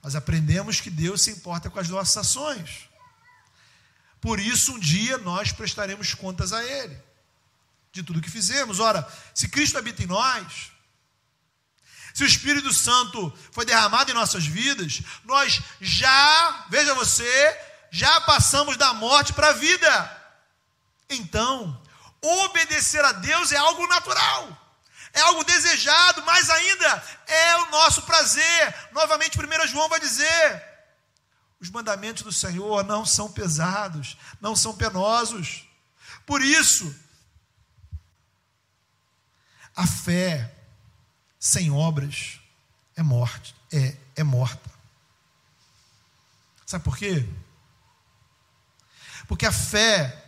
Mas 0.01 0.15
aprendemos 0.15 0.81
que 0.81 0.89
Deus 0.89 1.21
se 1.21 1.31
importa 1.31 1.69
com 1.69 1.79
as 1.79 1.87
nossas 1.87 2.17
ações. 2.17 2.89
Por 4.19 4.39
isso, 4.39 4.73
um 4.73 4.79
dia 4.79 5.17
nós 5.19 5.51
prestaremos 5.51 6.13
contas 6.13 6.51
a 6.51 6.63
Ele, 6.63 6.97
de 7.91 8.03
tudo 8.03 8.21
que 8.21 8.29
fizemos. 8.29 8.79
Ora, 8.79 9.07
se 9.33 9.47
Cristo 9.47 9.77
habita 9.77 10.03
em 10.03 10.07
nós, 10.07 10.71
se 12.17 12.23
o 12.23 12.25
Espírito 12.25 12.73
Santo 12.73 13.31
foi 13.51 13.63
derramado 13.63 14.09
em 14.09 14.15
nossas 14.15 14.43
vidas, 14.43 15.03
nós 15.23 15.61
já, 15.79 16.65
veja 16.67 16.95
você, 16.95 17.61
já 17.91 18.19
passamos 18.21 18.75
da 18.75 18.91
morte 18.91 19.33
para 19.33 19.49
a 19.49 19.53
vida. 19.53 20.33
Então, 21.07 21.79
obedecer 22.19 23.05
a 23.05 23.11
Deus 23.11 23.51
é 23.51 23.57
algo 23.57 23.85
natural, 23.85 24.49
é 25.13 25.21
algo 25.21 25.43
desejado, 25.43 26.23
mas 26.25 26.49
ainda 26.49 27.03
é 27.27 27.57
o 27.57 27.69
nosso 27.69 28.01
prazer. 28.01 28.89
Novamente, 28.93 29.37
1 29.37 29.67
João 29.67 29.87
vai 29.87 29.99
dizer: 29.99 30.63
os 31.59 31.69
mandamentos 31.69 32.23
do 32.23 32.31
Senhor 32.31 32.83
não 32.83 33.05
são 33.05 33.31
pesados, 33.31 34.17
não 34.41 34.55
são 34.55 34.75
penosos. 34.75 35.67
Por 36.25 36.41
isso, 36.41 36.95
a 39.75 39.85
fé 39.85 40.56
sem 41.47 41.71
obras 41.71 42.41
é 42.93 43.01
morte, 43.01 43.55
é, 43.71 43.95
é 44.17 44.23
morta. 44.23 44.69
Sabe 46.65 46.83
por 46.83 46.97
quê? 46.97 47.25
Porque 49.29 49.45
a 49.45 49.51
fé 49.51 50.25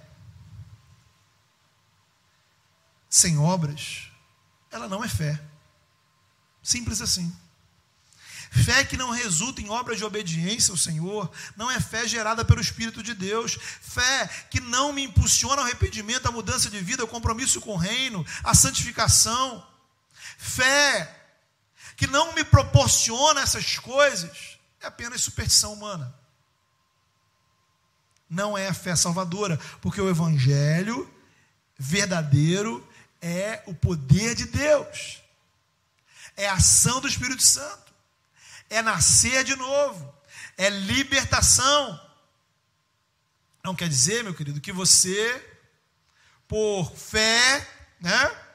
sem 3.10 3.38
obras, 3.38 4.10
ela 4.72 4.88
não 4.88 5.04
é 5.04 5.10
fé. 5.10 5.38
Simples 6.64 7.02
assim. 7.02 7.36
Fé 8.52 8.86
que 8.86 8.96
não 8.96 9.12
resulta 9.12 9.62
em 9.62 9.70
obras 9.70 9.98
de 9.98 10.06
obediência 10.06 10.72
ao 10.72 10.78
Senhor, 10.78 11.30
não 11.58 11.70
é 11.70 11.82
fé 11.82 12.08
gerada 12.08 12.46
pelo 12.46 12.62
Espírito 12.62 13.04
de 13.04 13.14
Deus. 13.14 13.58
Fé 13.82 14.26
que 14.50 14.62
não 14.62 14.94
me 14.94 15.04
impulsiona 15.04 15.62
ao 15.62 15.66
arrependimento, 15.66 16.28
à 16.28 16.32
mudança 16.32 16.70
de 16.70 16.80
vida, 16.80 17.04
ao 17.04 17.10
compromisso 17.10 17.60
com 17.60 17.74
o 17.74 17.78
reino, 17.78 18.26
à 18.42 18.54
santificação. 18.54 19.68
Fé 20.42 21.18
que 21.98 22.08
não 22.08 22.34
me 22.34 22.46
proporciona 22.46 23.42
essas 23.42 23.78
coisas, 23.78 24.58
é 24.80 24.88
apenas 24.88 25.22
superstição 25.22 25.74
humana. 25.74 26.16
Não 28.30 28.58
é 28.58 28.70
a 28.70 28.74
fé 28.74 28.96
salvadora, 28.96 29.58
porque 29.82 30.00
o 30.00 30.10
Evangelho 30.10 31.14
verdadeiro 31.78 32.88
é 33.22 33.62
o 33.66 33.74
poder 33.74 34.34
de 34.34 34.46
Deus, 34.46 35.22
é 36.38 36.48
a 36.48 36.54
ação 36.54 37.02
do 37.02 37.08
Espírito 37.10 37.44
Santo, 37.44 37.94
é 38.70 38.82
nascer 38.82 39.44
de 39.44 39.58
novo, 39.58 40.16
é 40.58 40.70
libertação. 40.70 42.00
Não 43.62 43.76
quer 43.76 43.90
dizer, 43.90 44.24
meu 44.24 44.34
querido, 44.34 44.62
que 44.62 44.72
você, 44.72 45.60
por 46.48 46.96
fé, 46.96 47.68
né, 48.00 48.49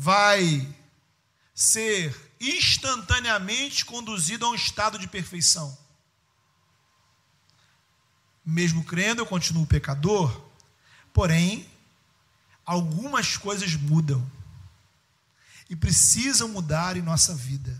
vai 0.00 0.66
ser 1.54 2.32
instantaneamente 2.40 3.84
conduzido 3.84 4.46
a 4.46 4.48
um 4.48 4.54
estado 4.54 4.98
de 4.98 5.06
perfeição. 5.06 5.76
Mesmo 8.42 8.82
crendo, 8.82 9.20
eu 9.20 9.26
continuo 9.26 9.66
pecador, 9.66 10.42
porém, 11.12 11.68
algumas 12.64 13.36
coisas 13.36 13.74
mudam 13.74 14.26
e 15.68 15.76
precisam 15.76 16.48
mudar 16.48 16.96
em 16.96 17.02
nossa 17.02 17.34
vida. 17.34 17.78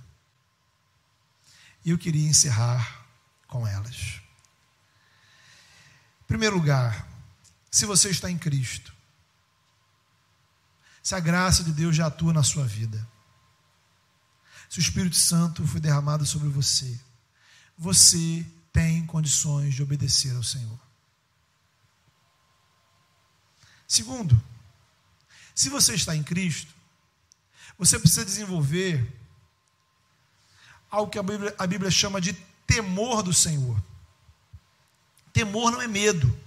E 1.83 1.89
eu 1.89 1.97
queria 1.97 2.29
encerrar 2.29 3.07
com 3.49 3.67
elas. 3.67 4.21
Em 6.21 6.27
primeiro 6.29 6.57
lugar, 6.57 7.09
se 7.71 7.87
você 7.87 8.11
está 8.11 8.31
em 8.31 8.37
Cristo, 8.37 8.95
se 11.11 11.15
a 11.17 11.19
graça 11.19 11.65
de 11.65 11.73
Deus 11.73 11.97
já 11.97 12.07
atua 12.07 12.33
na 12.33 12.45
sua 12.45 12.65
vida, 12.65 13.05
se 14.69 14.79
o 14.79 14.81
Espírito 14.81 15.17
Santo 15.17 15.67
foi 15.67 15.81
derramado 15.81 16.25
sobre 16.25 16.49
você, 16.49 17.01
você 17.77 18.47
tem 18.73 19.05
condições 19.07 19.75
de 19.75 19.83
obedecer 19.83 20.37
ao 20.37 20.45
Senhor. 20.45 20.79
Segundo, 23.89 24.41
se 25.53 25.69
você 25.69 25.95
está 25.95 26.15
em 26.15 26.23
Cristo, 26.23 26.73
você 27.77 27.99
precisa 27.99 28.25
desenvolver 28.25 29.13
algo 30.89 31.11
que 31.11 31.19
a 31.19 31.25
Bíblia, 31.25 31.53
a 31.59 31.67
Bíblia 31.67 31.91
chama 31.91 32.21
de 32.21 32.35
temor 32.69 33.25
do 33.25 33.35
Senhor. 33.35 33.83
Temor 35.33 35.73
não 35.73 35.83
é 35.83 35.89
medo. 35.89 36.39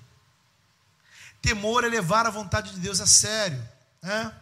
Temor 1.42 1.84
é 1.84 1.90
levar 1.90 2.26
a 2.26 2.30
vontade 2.30 2.72
de 2.72 2.80
Deus 2.80 3.02
a 3.02 3.06
sério. 3.06 3.62
Né? 4.02 4.40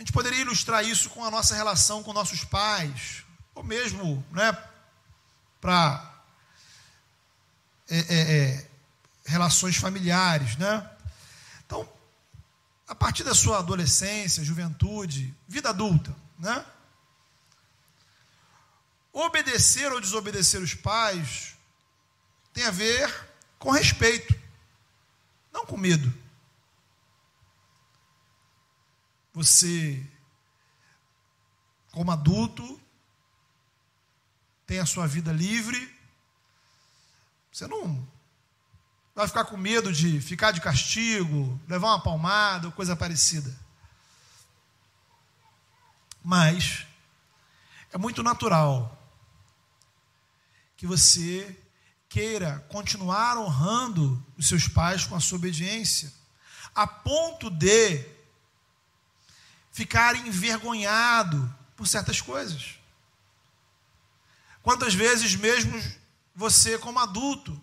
A 0.00 0.02
gente 0.02 0.12
poderia 0.14 0.40
ilustrar 0.40 0.82
isso 0.82 1.10
com 1.10 1.22
a 1.22 1.30
nossa 1.30 1.54
relação 1.54 2.02
com 2.02 2.14
nossos 2.14 2.42
pais, 2.42 3.22
ou 3.54 3.62
mesmo 3.62 4.24
né, 4.30 4.50
para 5.60 6.22
é, 7.86 7.98
é, 7.98 8.14
é, 8.18 8.68
relações 9.26 9.76
familiares. 9.76 10.56
Né? 10.56 10.90
Então, 11.66 11.86
a 12.88 12.94
partir 12.94 13.24
da 13.24 13.34
sua 13.34 13.58
adolescência, 13.58 14.42
juventude, 14.42 15.34
vida 15.46 15.68
adulta, 15.68 16.16
né? 16.38 16.64
obedecer 19.12 19.92
ou 19.92 20.00
desobedecer 20.00 20.62
os 20.62 20.72
pais 20.72 21.54
tem 22.54 22.64
a 22.64 22.70
ver 22.70 23.28
com 23.58 23.70
respeito, 23.70 24.34
não 25.52 25.66
com 25.66 25.76
medo. 25.76 26.10
Você, 29.32 30.04
como 31.92 32.10
adulto, 32.10 32.80
tem 34.66 34.78
a 34.78 34.86
sua 34.86 35.06
vida 35.06 35.32
livre. 35.32 35.92
Você 37.52 37.66
não 37.66 38.06
vai 39.14 39.26
ficar 39.28 39.44
com 39.44 39.56
medo 39.56 39.92
de 39.92 40.20
ficar 40.20 40.50
de 40.50 40.60
castigo, 40.60 41.60
levar 41.68 41.88
uma 41.88 42.02
palmada 42.02 42.68
ou 42.68 42.72
coisa 42.72 42.96
parecida. 42.96 43.54
Mas 46.22 46.86
é 47.92 47.98
muito 47.98 48.22
natural 48.22 48.96
que 50.76 50.86
você 50.86 51.58
queira 52.08 52.64
continuar 52.68 53.36
honrando 53.36 54.24
os 54.36 54.48
seus 54.48 54.66
pais 54.66 55.04
com 55.04 55.14
a 55.14 55.20
sua 55.20 55.36
obediência, 55.36 56.12
a 56.74 56.86
ponto 56.86 57.50
de 57.50 57.98
ficar 59.70 60.14
envergonhado 60.16 61.54
por 61.76 61.86
certas 61.86 62.20
coisas. 62.20 62.78
Quantas 64.62 64.94
vezes 64.94 65.34
mesmo 65.34 65.80
você, 66.34 66.78
como 66.78 66.98
adulto, 66.98 67.58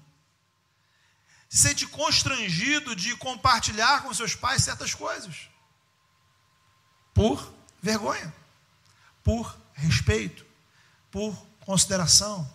se 1.50 1.60
sente 1.60 1.88
constrangido 1.88 2.96
de 2.96 3.16
compartilhar 3.16 4.04
com 4.04 4.14
seus 4.14 4.36
pais 4.36 4.64
certas 4.64 4.94
coisas? 4.94 5.50
Por 7.14 7.54
vergonha, 7.82 8.34
por 9.24 9.56
respeito, 9.74 10.46
por 11.12 11.36
consideração, 11.62 12.52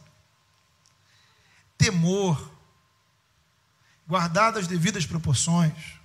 temor, 1.77 2.51
guardado 4.07 4.59
as 4.59 4.67
devidas 4.67 5.07
proporções 5.07 6.02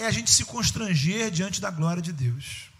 é 0.00 0.06
a 0.06 0.10
gente 0.10 0.30
se 0.30 0.44
constranger 0.44 1.30
diante 1.30 1.60
da 1.60 1.70
glória 1.70 2.02
de 2.02 2.12
Deus. 2.12 2.70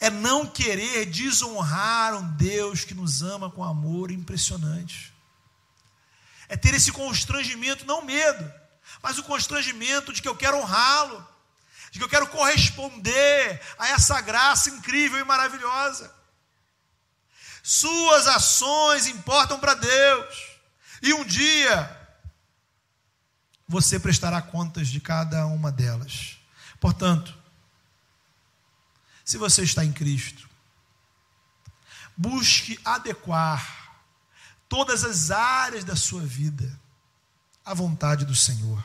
É 0.00 0.10
não 0.10 0.46
querer 0.46 1.06
desonrar 1.06 2.14
um 2.14 2.36
Deus 2.36 2.84
que 2.84 2.94
nos 2.94 3.22
ama 3.22 3.50
com 3.50 3.64
amor 3.64 4.10
impressionante. 4.10 5.12
É 6.48 6.56
ter 6.56 6.74
esse 6.74 6.92
constrangimento, 6.92 7.84
não 7.84 8.02
medo, 8.02 8.52
mas 9.02 9.18
o 9.18 9.24
constrangimento 9.24 10.12
de 10.12 10.22
que 10.22 10.28
eu 10.28 10.36
quero 10.36 10.58
honrá-lo, 10.58 11.26
de 11.90 11.98
que 11.98 12.04
eu 12.04 12.08
quero 12.08 12.28
corresponder 12.28 13.60
a 13.78 13.88
essa 13.88 14.20
graça 14.20 14.70
incrível 14.70 15.18
e 15.18 15.24
maravilhosa. 15.24 16.14
Suas 17.62 18.26
ações 18.26 19.06
importam 19.06 19.58
para 19.58 19.74
Deus. 19.74 20.48
E 21.02 21.12
um 21.12 21.24
dia 21.24 21.97
você 23.68 24.00
prestará 24.00 24.40
contas 24.40 24.88
de 24.88 24.98
cada 24.98 25.46
uma 25.46 25.70
delas. 25.70 26.38
Portanto, 26.80 27.36
se 29.24 29.36
você 29.36 29.62
está 29.62 29.84
em 29.84 29.92
Cristo, 29.92 30.48
busque 32.16 32.80
adequar 32.82 34.00
todas 34.68 35.04
as 35.04 35.30
áreas 35.30 35.84
da 35.84 35.94
sua 35.94 36.22
vida 36.22 36.80
à 37.62 37.74
vontade 37.74 38.24
do 38.24 38.34
Senhor. 38.34 38.82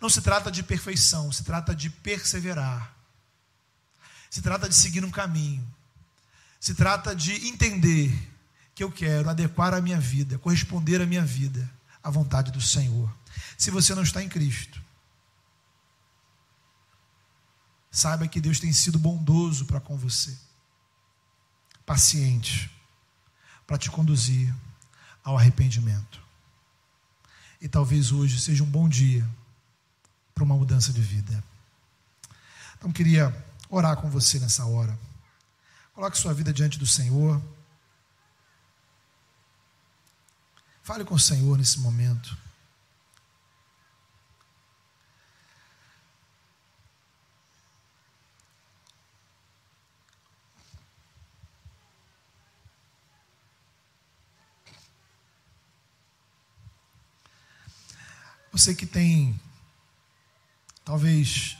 Não 0.00 0.08
se 0.08 0.20
trata 0.20 0.50
de 0.50 0.64
perfeição, 0.64 1.30
se 1.30 1.44
trata 1.44 1.76
de 1.76 1.88
perseverar. 1.88 2.92
Se 4.28 4.42
trata 4.42 4.68
de 4.68 4.74
seguir 4.74 5.04
um 5.04 5.10
caminho. 5.12 5.64
Se 6.58 6.74
trata 6.74 7.14
de 7.14 7.46
entender 7.46 8.30
que 8.74 8.82
eu 8.82 8.90
quero 8.90 9.30
adequar 9.30 9.74
a 9.74 9.80
minha 9.80 10.00
vida, 10.00 10.38
corresponder 10.38 11.00
à 11.00 11.06
minha 11.06 11.24
vida 11.24 11.70
a 12.02 12.10
vontade 12.10 12.50
do 12.50 12.60
Senhor. 12.60 13.12
Se 13.56 13.70
você 13.70 13.94
não 13.94 14.02
está 14.02 14.22
em 14.22 14.28
Cristo, 14.28 14.82
saiba 17.90 18.26
que 18.26 18.40
Deus 18.40 18.58
tem 18.58 18.72
sido 18.72 18.98
bondoso 18.98 19.66
para 19.66 19.80
com 19.80 19.96
você, 19.96 20.36
paciente, 21.86 22.70
para 23.66 23.78
te 23.78 23.90
conduzir 23.90 24.54
ao 25.22 25.36
arrependimento. 25.36 26.20
E 27.60 27.68
talvez 27.68 28.10
hoje 28.10 28.40
seja 28.40 28.64
um 28.64 28.70
bom 28.70 28.88
dia 28.88 29.28
para 30.34 30.42
uma 30.42 30.56
mudança 30.56 30.92
de 30.92 31.00
vida. 31.00 31.44
Então, 32.76 32.90
queria 32.90 33.32
orar 33.70 33.96
com 33.96 34.10
você 34.10 34.40
nessa 34.40 34.66
hora. 34.66 34.98
Coloque 35.94 36.18
sua 36.18 36.34
vida 36.34 36.52
diante 36.52 36.78
do 36.78 36.86
Senhor. 36.86 37.40
Fale 40.82 41.04
com 41.04 41.14
o 41.14 41.18
Senhor 41.18 41.56
nesse 41.56 41.78
momento. 41.78 42.36
Você 58.50 58.74
que 58.74 58.84
tem, 58.84 59.40
talvez, 60.84 61.56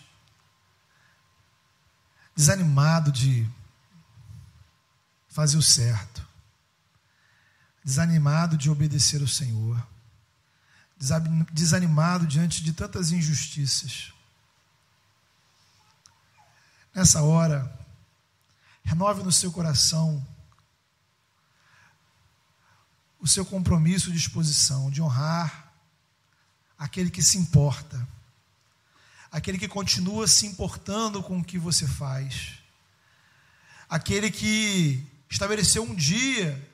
desanimado 2.36 3.10
de 3.10 3.48
fazer 5.28 5.56
o 5.56 5.62
certo, 5.62 6.26
desanimado 7.84 8.56
de 8.56 8.70
obedecer 8.70 9.20
ao 9.20 9.26
Senhor, 9.26 9.84
desanimado 11.50 12.26
diante 12.26 12.62
de 12.62 12.72
tantas 12.72 13.10
injustiças. 13.10 14.12
Nessa 16.94 17.22
hora, 17.22 17.80
renove 18.84 19.22
no 19.22 19.32
seu 19.32 19.50
coração 19.50 20.24
o 23.18 23.26
seu 23.26 23.44
compromisso 23.44 24.10
de 24.10 24.18
disposição 24.18 24.90
de 24.90 25.00
honrar 25.00 25.72
aquele 26.76 27.10
que 27.10 27.22
se 27.22 27.38
importa, 27.38 28.06
aquele 29.30 29.58
que 29.58 29.68
continua 29.68 30.26
se 30.26 30.46
importando 30.46 31.22
com 31.22 31.38
o 31.38 31.44
que 31.44 31.58
você 31.58 31.86
faz, 31.86 32.58
aquele 33.88 34.30
que 34.30 35.06
estabeleceu 35.30 35.84
um 35.84 35.94
dia 35.94 36.71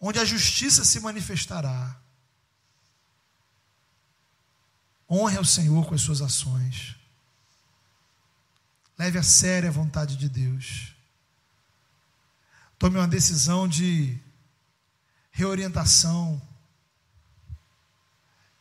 onde 0.00 0.18
a 0.18 0.24
justiça 0.24 0.84
se 0.84 0.98
manifestará. 1.00 2.00
Honre 5.08 5.36
ao 5.36 5.44
Senhor 5.44 5.86
com 5.86 5.94
as 5.94 6.00
suas 6.00 6.22
ações. 6.22 6.96
Leve 8.96 9.18
a 9.18 9.22
sério 9.22 9.68
a 9.68 9.72
vontade 9.72 10.16
de 10.16 10.28
Deus. 10.28 10.94
Tome 12.78 12.96
uma 12.96 13.08
decisão 13.08 13.68
de 13.68 14.18
reorientação 15.30 16.40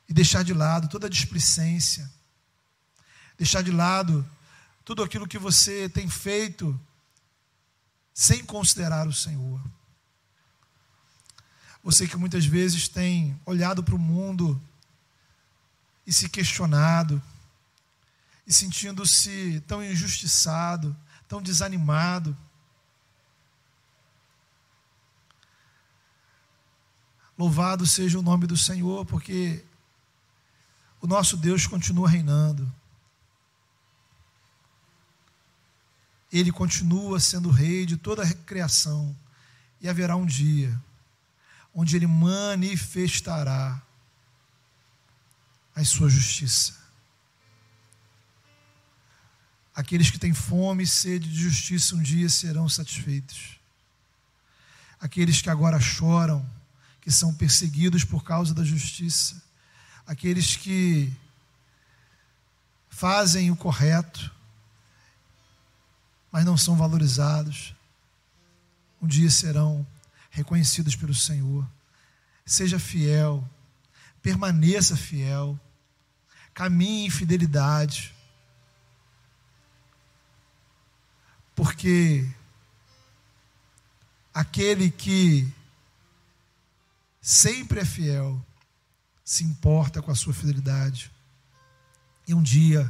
e 0.07 0.13
deixar 0.13 0.43
de 0.43 0.53
lado 0.53 0.89
toda 0.89 1.07
a 1.07 1.09
displicência, 1.09 2.09
deixar 3.37 3.61
de 3.61 3.71
lado 3.71 4.27
tudo 4.83 5.03
aquilo 5.03 5.27
que 5.27 5.37
você 5.37 5.87
tem 5.87 6.09
feito 6.09 6.77
sem 8.13 8.43
considerar 8.43 9.07
o 9.07 9.13
Senhor. 9.13 9.61
Você 11.89 12.07
que 12.07 12.15
muitas 12.15 12.45
vezes 12.45 12.87
tem 12.87 13.35
olhado 13.43 13.83
para 13.83 13.95
o 13.95 13.97
mundo 13.97 14.61
e 16.05 16.13
se 16.13 16.29
questionado, 16.29 17.19
e 18.45 18.53
sentindo-se 18.53 19.59
tão 19.67 19.83
injustiçado, 19.83 20.95
tão 21.27 21.41
desanimado. 21.41 22.37
Louvado 27.35 27.87
seja 27.87 28.19
o 28.19 28.21
nome 28.21 28.45
do 28.45 28.55
Senhor, 28.55 29.03
porque 29.07 29.65
o 31.01 31.07
nosso 31.07 31.35
Deus 31.35 31.65
continua 31.65 32.07
reinando. 32.07 32.71
Ele 36.31 36.51
continua 36.51 37.19
sendo 37.19 37.49
rei 37.49 37.83
de 37.83 37.97
toda 37.97 38.21
a 38.21 38.31
criação. 38.31 39.17
E 39.81 39.89
haverá 39.89 40.15
um 40.15 40.25
dia 40.27 40.79
onde 41.74 41.95
ele 41.95 42.07
manifestará 42.07 43.82
a 45.76 45.84
sua 45.86 46.09
justiça. 46.09 46.78
Aqueles 49.74 50.09
que 50.09 50.20
têm 50.20 50.34
fome 50.34 50.84
e 50.84 50.88
sede 50.88 51.30
de 51.30 51.41
justiça 51.41 51.95
um 51.95 52.01
dia 52.01 52.28
serão 52.28 52.67
satisfeitos. 52.67 53.57
Aqueles 54.99 55.41
que 55.41 55.49
agora 55.49 55.80
choram, 55.80 56.45
que 56.99 57.09
são 57.09 57.34
perseguidos 57.34 58.03
por 58.03 58.24
causa 58.24 58.53
da 58.53 58.63
justiça. 58.63 59.41
Aqueles 60.05 60.57
que 60.57 61.13
fazem 62.89 63.49
o 63.51 63.55
correto, 63.55 64.30
mas 66.30 66.43
não 66.43 66.57
são 66.57 66.76
valorizados, 66.76 67.74
um 69.01 69.07
dia 69.07 69.32
serão 69.32 69.88
reconhecidos 70.39 70.95
pelo 70.95 71.13
Senhor. 71.13 71.67
Seja 72.45 72.79
fiel, 72.79 73.47
permaneça 74.21 74.97
fiel, 74.97 75.59
caminhe 76.53 77.05
em 77.05 77.09
fidelidade 77.09 78.13
porque 81.59 82.25
aquele 84.33 84.89
que 84.89 85.45
sempre 87.21 87.81
é 87.81 87.85
fiel 87.85 88.41
se 89.25 89.43
importa 89.43 90.01
com 90.01 90.09
a 90.09 90.15
sua 90.15 90.33
fidelidade. 90.33 91.11
E 92.25 92.33
um 92.33 92.41
dia 92.41 92.89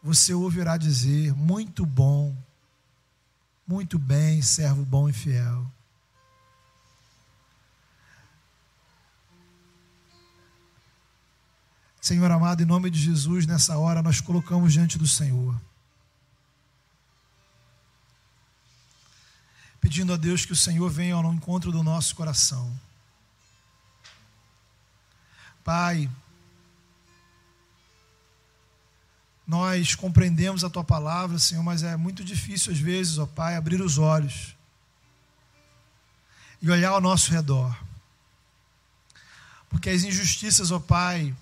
você 0.00 0.32
ouvirá 0.32 0.76
dizer: 0.76 1.34
muito 1.34 1.84
bom, 1.84 2.32
muito 3.66 3.98
bem, 3.98 4.40
servo 4.40 4.84
bom 4.84 5.08
e 5.08 5.12
fiel. 5.12 5.68
Senhor 12.04 12.30
amado, 12.30 12.62
em 12.62 12.66
nome 12.66 12.90
de 12.90 13.00
Jesus, 13.00 13.46
nessa 13.46 13.78
hora 13.78 14.02
nós 14.02 14.20
colocamos 14.20 14.74
diante 14.74 14.98
do 14.98 15.08
Senhor. 15.08 15.58
pedindo 19.80 20.12
a 20.12 20.16
Deus 20.16 20.44
que 20.44 20.52
o 20.52 20.56
Senhor 20.56 20.90
venha 20.90 21.14
ao 21.14 21.32
encontro 21.32 21.72
do 21.72 21.82
nosso 21.82 22.14
coração. 22.14 22.70
Pai, 25.62 26.10
nós 29.46 29.94
compreendemos 29.94 30.62
a 30.62 30.68
tua 30.68 30.84
palavra, 30.84 31.38
Senhor, 31.38 31.62
mas 31.62 31.82
é 31.82 31.96
muito 31.96 32.22
difícil 32.22 32.72
às 32.72 32.78
vezes, 32.78 33.16
ó 33.16 33.24
Pai, 33.24 33.56
abrir 33.56 33.80
os 33.80 33.96
olhos 33.96 34.54
e 36.60 36.70
olhar 36.70 36.90
ao 36.90 37.00
nosso 37.00 37.30
redor. 37.30 37.74
Porque 39.70 39.88
as 39.88 40.02
injustiças, 40.02 40.70
ó 40.70 40.78
Pai, 40.78 41.34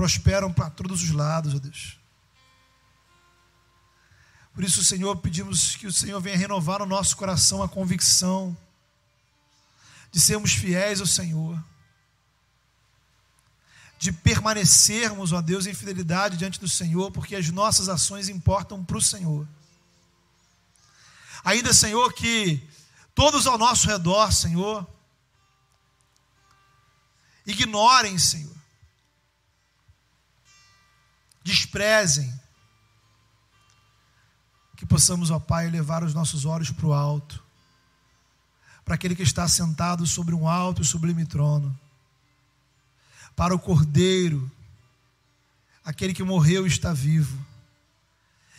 prosperam 0.00 0.50
para 0.50 0.70
todos 0.70 1.02
os 1.02 1.10
lados, 1.10 1.54
ó 1.54 1.58
Deus. 1.58 1.98
Por 4.54 4.64
isso, 4.64 4.82
Senhor, 4.82 5.14
pedimos 5.18 5.76
que 5.76 5.86
o 5.86 5.92
Senhor 5.92 6.18
venha 6.22 6.38
renovar 6.38 6.78
no 6.78 6.86
nosso 6.86 7.14
coração 7.18 7.62
a 7.62 7.68
convicção 7.68 8.56
de 10.10 10.18
sermos 10.18 10.54
fiéis 10.54 11.02
ao 11.02 11.06
Senhor, 11.06 11.62
de 13.98 14.10
permanecermos, 14.10 15.32
ó 15.32 15.42
Deus, 15.42 15.66
em 15.66 15.74
fidelidade 15.74 16.38
diante 16.38 16.58
do 16.58 16.68
Senhor, 16.68 17.12
porque 17.12 17.36
as 17.36 17.50
nossas 17.50 17.90
ações 17.90 18.30
importam 18.30 18.82
para 18.82 18.96
o 18.96 19.02
Senhor. 19.02 19.46
Ainda, 21.44 21.74
Senhor, 21.74 22.10
que 22.14 22.66
todos 23.14 23.46
ao 23.46 23.58
nosso 23.58 23.86
redor, 23.86 24.32
Senhor, 24.32 24.86
ignorem, 27.44 28.18
Senhor, 28.18 28.59
desprezem, 31.42 32.32
que 34.76 34.86
possamos, 34.86 35.30
ó 35.30 35.38
Pai, 35.38 35.68
levar 35.68 36.02
os 36.02 36.14
nossos 36.14 36.44
olhos 36.44 36.70
para 36.70 36.86
o 36.86 36.92
alto, 36.92 37.42
para 38.84 38.94
aquele 38.94 39.14
que 39.14 39.22
está 39.22 39.46
sentado 39.46 40.06
sobre 40.06 40.34
um 40.34 40.48
alto 40.48 40.82
e 40.82 40.84
sublime 40.84 41.26
trono, 41.26 41.78
para 43.36 43.54
o 43.54 43.58
Cordeiro, 43.58 44.50
aquele 45.84 46.14
que 46.14 46.22
morreu 46.22 46.66
e 46.66 46.68
está 46.68 46.92
vivo. 46.92 47.38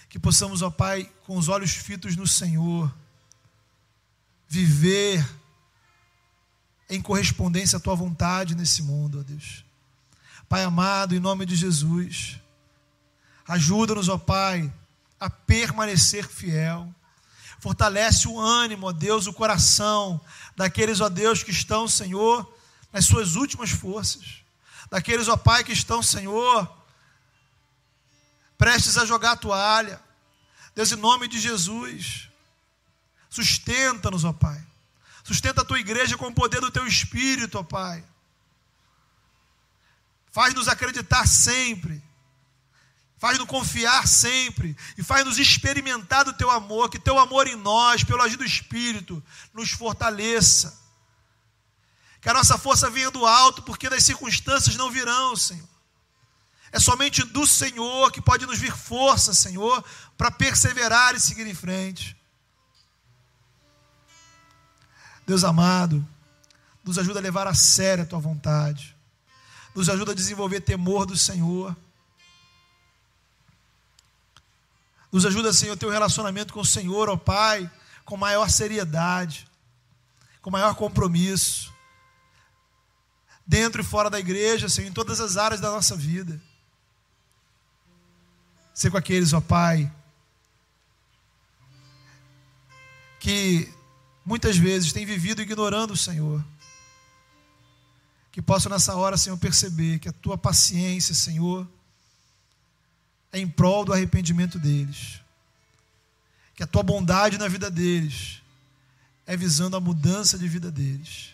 Que 0.09 0.19
possamos, 0.19 0.61
ó 0.61 0.69
Pai, 0.69 1.09
com 1.25 1.37
os 1.37 1.47
olhos 1.47 1.71
fitos 1.71 2.15
no 2.15 2.27
Senhor, 2.27 2.93
viver 4.47 5.25
em 6.89 7.01
correspondência 7.01 7.77
à 7.77 7.79
tua 7.79 7.95
vontade 7.95 8.53
nesse 8.53 8.83
mundo, 8.83 9.21
ó 9.21 9.23
Deus. 9.23 9.63
Pai 10.49 10.63
amado, 10.63 11.15
em 11.15 11.19
nome 11.19 11.45
de 11.45 11.55
Jesus, 11.55 12.40
ajuda-nos, 13.47 14.09
ó 14.09 14.17
Pai, 14.17 14.71
a 15.19 15.29
permanecer 15.29 16.27
fiel. 16.27 16.93
Fortalece 17.59 18.27
o 18.27 18.39
ânimo, 18.39 18.87
ó 18.87 18.91
Deus, 18.91 19.27
o 19.27 19.33
coração 19.33 20.19
daqueles, 20.55 20.99
ó 20.99 21.09
Deus, 21.09 21.43
que 21.43 21.51
estão, 21.51 21.87
Senhor, 21.87 22.51
nas 22.91 23.05
suas 23.05 23.35
últimas 23.35 23.69
forças. 23.69 24.43
Daqueles, 24.89 25.27
ó 25.27 25.37
Pai, 25.37 25.63
que 25.63 25.71
estão, 25.71 26.01
Senhor, 26.01 26.69
prestes 28.57 28.97
a 28.97 29.05
jogar 29.05 29.33
a 29.33 29.37
toalha. 29.37 30.01
Deus, 30.73 30.91
em 30.91 30.95
nome 30.95 31.27
de 31.27 31.39
Jesus, 31.39 32.29
sustenta-nos, 33.29 34.23
ó 34.23 34.33
Pai. 34.33 34.61
Sustenta 35.23 35.61
a 35.61 35.65
tua 35.65 35.79
igreja 35.79 36.17
com 36.17 36.27
o 36.27 36.33
poder 36.33 36.59
do 36.61 36.71
teu 36.71 36.87
espírito, 36.87 37.59
ó 37.59 37.63
Pai. 37.63 38.03
Faz-nos 40.31 40.67
acreditar 40.67 41.27
sempre 41.27 42.01
Faz-nos 43.21 43.47
confiar 43.47 44.07
sempre 44.07 44.75
e 44.97 45.03
faz-nos 45.03 45.37
experimentar 45.37 46.25
do 46.25 46.33
teu 46.33 46.49
amor, 46.49 46.89
que 46.89 46.97
teu 46.97 47.19
amor 47.19 47.45
em 47.45 47.55
nós, 47.55 48.03
pelo 48.03 48.19
agir 48.19 48.35
do 48.35 48.43
Espírito, 48.43 49.23
nos 49.53 49.69
fortaleça. 49.69 50.75
Que 52.19 52.29
a 52.29 52.33
nossa 52.33 52.57
força 52.57 52.89
venha 52.89 53.11
do 53.11 53.23
alto, 53.23 53.61
porque 53.61 53.87
das 53.91 54.03
circunstâncias 54.03 54.75
não 54.75 54.89
virão, 54.89 55.35
Senhor. 55.35 55.69
É 56.71 56.79
somente 56.79 57.23
do 57.23 57.45
Senhor 57.45 58.11
que 58.11 58.19
pode 58.19 58.47
nos 58.47 58.57
vir 58.57 58.75
força, 58.75 59.35
Senhor, 59.35 59.85
para 60.17 60.31
perseverar 60.31 61.13
e 61.13 61.19
seguir 61.19 61.45
em 61.45 61.53
frente. 61.53 62.17
Deus 65.27 65.43
amado, 65.43 66.03
nos 66.83 66.97
ajuda 66.97 67.19
a 67.19 67.21
levar 67.21 67.45
a 67.45 67.53
sério 67.53 68.03
a 68.03 68.07
tua 68.07 68.19
vontade, 68.19 68.97
nos 69.75 69.89
ajuda 69.89 70.11
a 70.11 70.15
desenvolver 70.15 70.61
temor 70.61 71.05
do 71.05 71.15
Senhor. 71.15 71.77
Nos 75.11 75.25
ajuda, 75.25 75.51
Senhor, 75.51 75.73
a 75.73 75.77
ter 75.77 75.85
um 75.85 75.91
relacionamento 75.91 76.53
com 76.53 76.61
o 76.61 76.65
Senhor, 76.65 77.09
ó 77.09 77.17
Pai, 77.17 77.69
com 78.05 78.15
maior 78.15 78.49
seriedade, 78.49 79.47
com 80.41 80.49
maior 80.49 80.73
compromisso, 80.75 81.71
dentro 83.45 83.81
e 83.81 83.85
fora 83.85 84.09
da 84.09 84.19
igreja, 84.19 84.69
Senhor, 84.69 84.87
em 84.87 84.93
todas 84.93 85.19
as 85.19 85.35
áreas 85.35 85.59
da 85.59 85.69
nossa 85.69 85.95
vida. 85.95 86.41
Ser 88.73 88.89
com 88.89 88.97
aqueles, 88.97 89.33
ó 89.33 89.41
Pai, 89.41 89.91
que 93.19 93.71
muitas 94.25 94.57
vezes 94.57 94.93
têm 94.93 95.05
vivido 95.05 95.41
ignorando 95.41 95.91
o 95.91 95.97
Senhor. 95.97 96.43
Que 98.31 98.41
possam 98.41 98.71
nessa 98.71 98.95
hora, 98.95 99.17
Senhor, 99.17 99.37
perceber 99.37 99.99
que 99.99 100.07
a 100.07 100.13
tua 100.13 100.37
paciência, 100.37 101.13
Senhor, 101.13 101.67
em 103.33 103.47
prol 103.47 103.85
do 103.85 103.93
arrependimento 103.93 104.59
deles. 104.59 105.21
Que 106.55 106.63
a 106.63 106.67
tua 106.67 106.83
bondade 106.83 107.37
na 107.37 107.47
vida 107.47 107.71
deles 107.71 108.41
é 109.25 109.37
visando 109.37 109.75
a 109.75 109.79
mudança 109.79 110.37
de 110.37 110.47
vida 110.47 110.71
deles. 110.71 111.29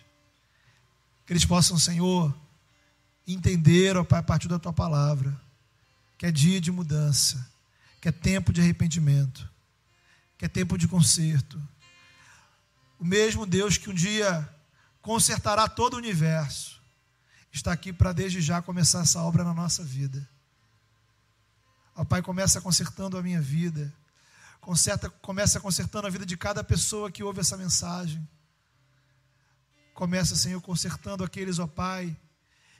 Que 1.25 1.33
eles 1.33 1.45
possam, 1.45 1.77
Senhor, 1.77 2.33
entender, 3.27 3.97
ó 3.97 4.03
Pai, 4.03 4.19
a 4.19 4.23
partir 4.23 4.47
da 4.47 4.59
tua 4.59 4.73
palavra, 4.73 5.39
que 6.17 6.25
é 6.25 6.31
dia 6.31 6.61
de 6.61 6.71
mudança, 6.71 7.49
que 7.99 8.07
é 8.07 8.11
tempo 8.11 8.53
de 8.53 8.61
arrependimento, 8.61 9.49
que 10.37 10.45
é 10.45 10.47
tempo 10.47 10.77
de 10.77 10.87
conserto 10.87 11.61
o 12.99 13.05
mesmo 13.05 13.45
Deus 13.45 13.77
que 13.77 13.89
um 13.89 13.93
dia 13.93 14.47
consertará 15.01 15.67
todo 15.67 15.93
o 15.93 15.97
universo, 15.97 16.81
está 17.51 17.71
aqui 17.71 17.93
para 17.93 18.11
desde 18.11 18.41
já 18.41 18.61
começar 18.61 19.01
essa 19.01 19.21
obra 19.21 19.43
na 19.43 19.53
nossa 19.53 19.83
vida. 19.83 20.27
Ó 21.97 22.05
Pai, 22.05 22.21
começa 22.21 22.61
consertando 22.61 23.17
a 23.17 23.23
minha 23.23 23.41
vida. 23.41 23.91
Conserta, 24.61 25.09
começa 25.09 25.59
consertando 25.59 26.05
a 26.05 26.11
vida 26.11 26.27
de 26.27 26.37
cada 26.37 26.63
pessoa 26.63 27.11
que 27.11 27.23
ouve 27.23 27.39
essa 27.39 27.57
mensagem. 27.57 28.25
Começa, 29.95 30.35
Senhor, 30.35 30.61
consertando 30.61 31.23
aqueles, 31.23 31.57
ó 31.57 31.65
Pai, 31.65 32.15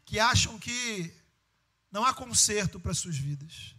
que 0.06 0.20
acham 0.20 0.60
que 0.60 1.12
não 1.92 2.06
há 2.06 2.14
conserto 2.14 2.80
para 2.80 2.92
as 2.92 3.00
suas 3.00 3.18
vidas. 3.18 3.76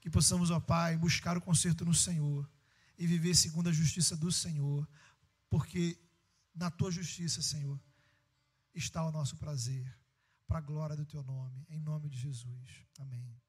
Que 0.00 0.10
possamos, 0.10 0.50
ó 0.50 0.58
Pai, 0.58 0.96
buscar 0.96 1.36
o 1.36 1.40
conserto 1.40 1.84
no 1.84 1.94
Senhor 1.94 2.50
e 2.98 3.06
viver 3.06 3.36
segundo 3.36 3.68
a 3.68 3.72
justiça 3.72 4.16
do 4.16 4.32
Senhor, 4.32 4.88
porque 5.48 5.96
na 6.52 6.72
tua 6.72 6.90
justiça, 6.90 7.40
Senhor, 7.40 7.80
está 8.74 9.06
o 9.06 9.12
nosso 9.12 9.36
prazer, 9.36 9.86
para 10.44 10.58
a 10.58 10.60
glória 10.60 10.96
do 10.96 11.06
teu 11.06 11.22
nome, 11.22 11.64
em 11.70 11.78
nome 11.78 12.08
de 12.08 12.18
Jesus. 12.18 12.68
Amém. 12.98 13.40